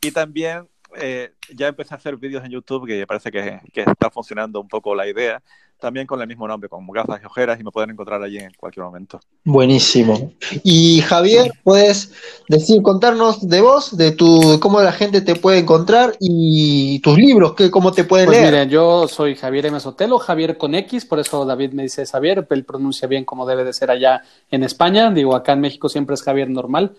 [0.00, 4.10] Y también eh, ya empecé a hacer vídeos en YouTube, que parece que, que está
[4.10, 5.42] funcionando un poco la idea,
[5.78, 8.52] también con el mismo nombre, con gafas y ojeras, y me pueden encontrar allí en
[8.56, 9.20] cualquier momento.
[9.44, 10.32] Buenísimo.
[10.62, 12.12] Y Javier, puedes
[12.48, 17.54] decir, contarnos de vos, de tu, cómo la gente te puede encontrar y tus libros,
[17.54, 18.52] que, cómo te pueden pues leer.
[18.52, 19.80] Miren, yo soy Javier M.
[19.80, 23.64] Sotelo, Javier con X, por eso David me dice Javier, él pronuncia bien como debe
[23.64, 26.96] de ser allá en España, digo, acá en México siempre es Javier normal.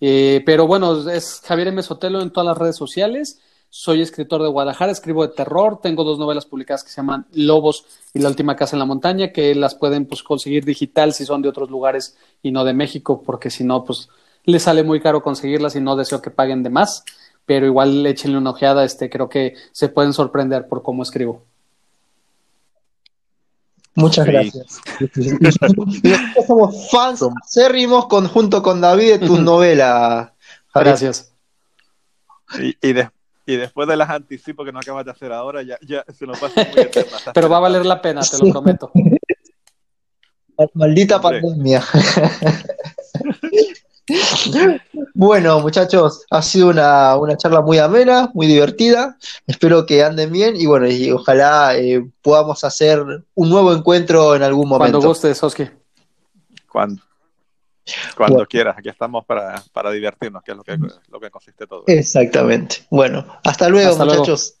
[0.00, 1.82] Eh, pero bueno, es Javier M.
[1.82, 3.40] Sotelo en todas las redes sociales.
[3.70, 7.84] Soy escritor de Guadalajara, escribo de terror, tengo dos novelas publicadas que se llaman Lobos
[8.14, 11.42] y La última casa en la montaña, que las pueden pues, conseguir digital si son
[11.42, 14.08] de otros lugares y no de México, porque si no, pues
[14.44, 17.04] les sale muy caro conseguirlas y no deseo que paguen de más,
[17.44, 21.42] pero igual échenle una ojeada, este, creo que se pueden sorprender por cómo escribo.
[23.94, 24.80] Muchas gracias.
[25.40, 26.00] Nosotros
[26.46, 30.30] somos fans acérrimos junto con David de tus novelas.
[30.72, 31.32] Gracias.
[32.60, 32.94] Y, y,
[33.48, 36.38] y después de las anticipos que no acabas de hacer ahora, ya, ya se nos
[36.38, 37.16] pasa muy eterna.
[37.32, 38.92] Pero va a valer la pena, te lo prometo.
[40.74, 41.82] Maldita pandemia.
[45.14, 49.16] bueno, muchachos, ha sido una, una, charla muy amena, muy divertida.
[49.46, 53.02] Espero que anden bien y bueno, y ojalá eh, podamos hacer
[53.34, 54.98] un nuevo encuentro en algún momento.
[54.98, 55.70] Cuando gustes, Oski.
[56.70, 57.00] Cuando,
[58.16, 60.78] cuando quieras, aquí estamos para, para, divertirnos, que es lo que,
[61.08, 61.84] lo que consiste todo.
[61.86, 62.76] Exactamente.
[62.90, 64.50] Bueno, hasta luego, hasta muchachos.
[64.50, 64.57] Luego.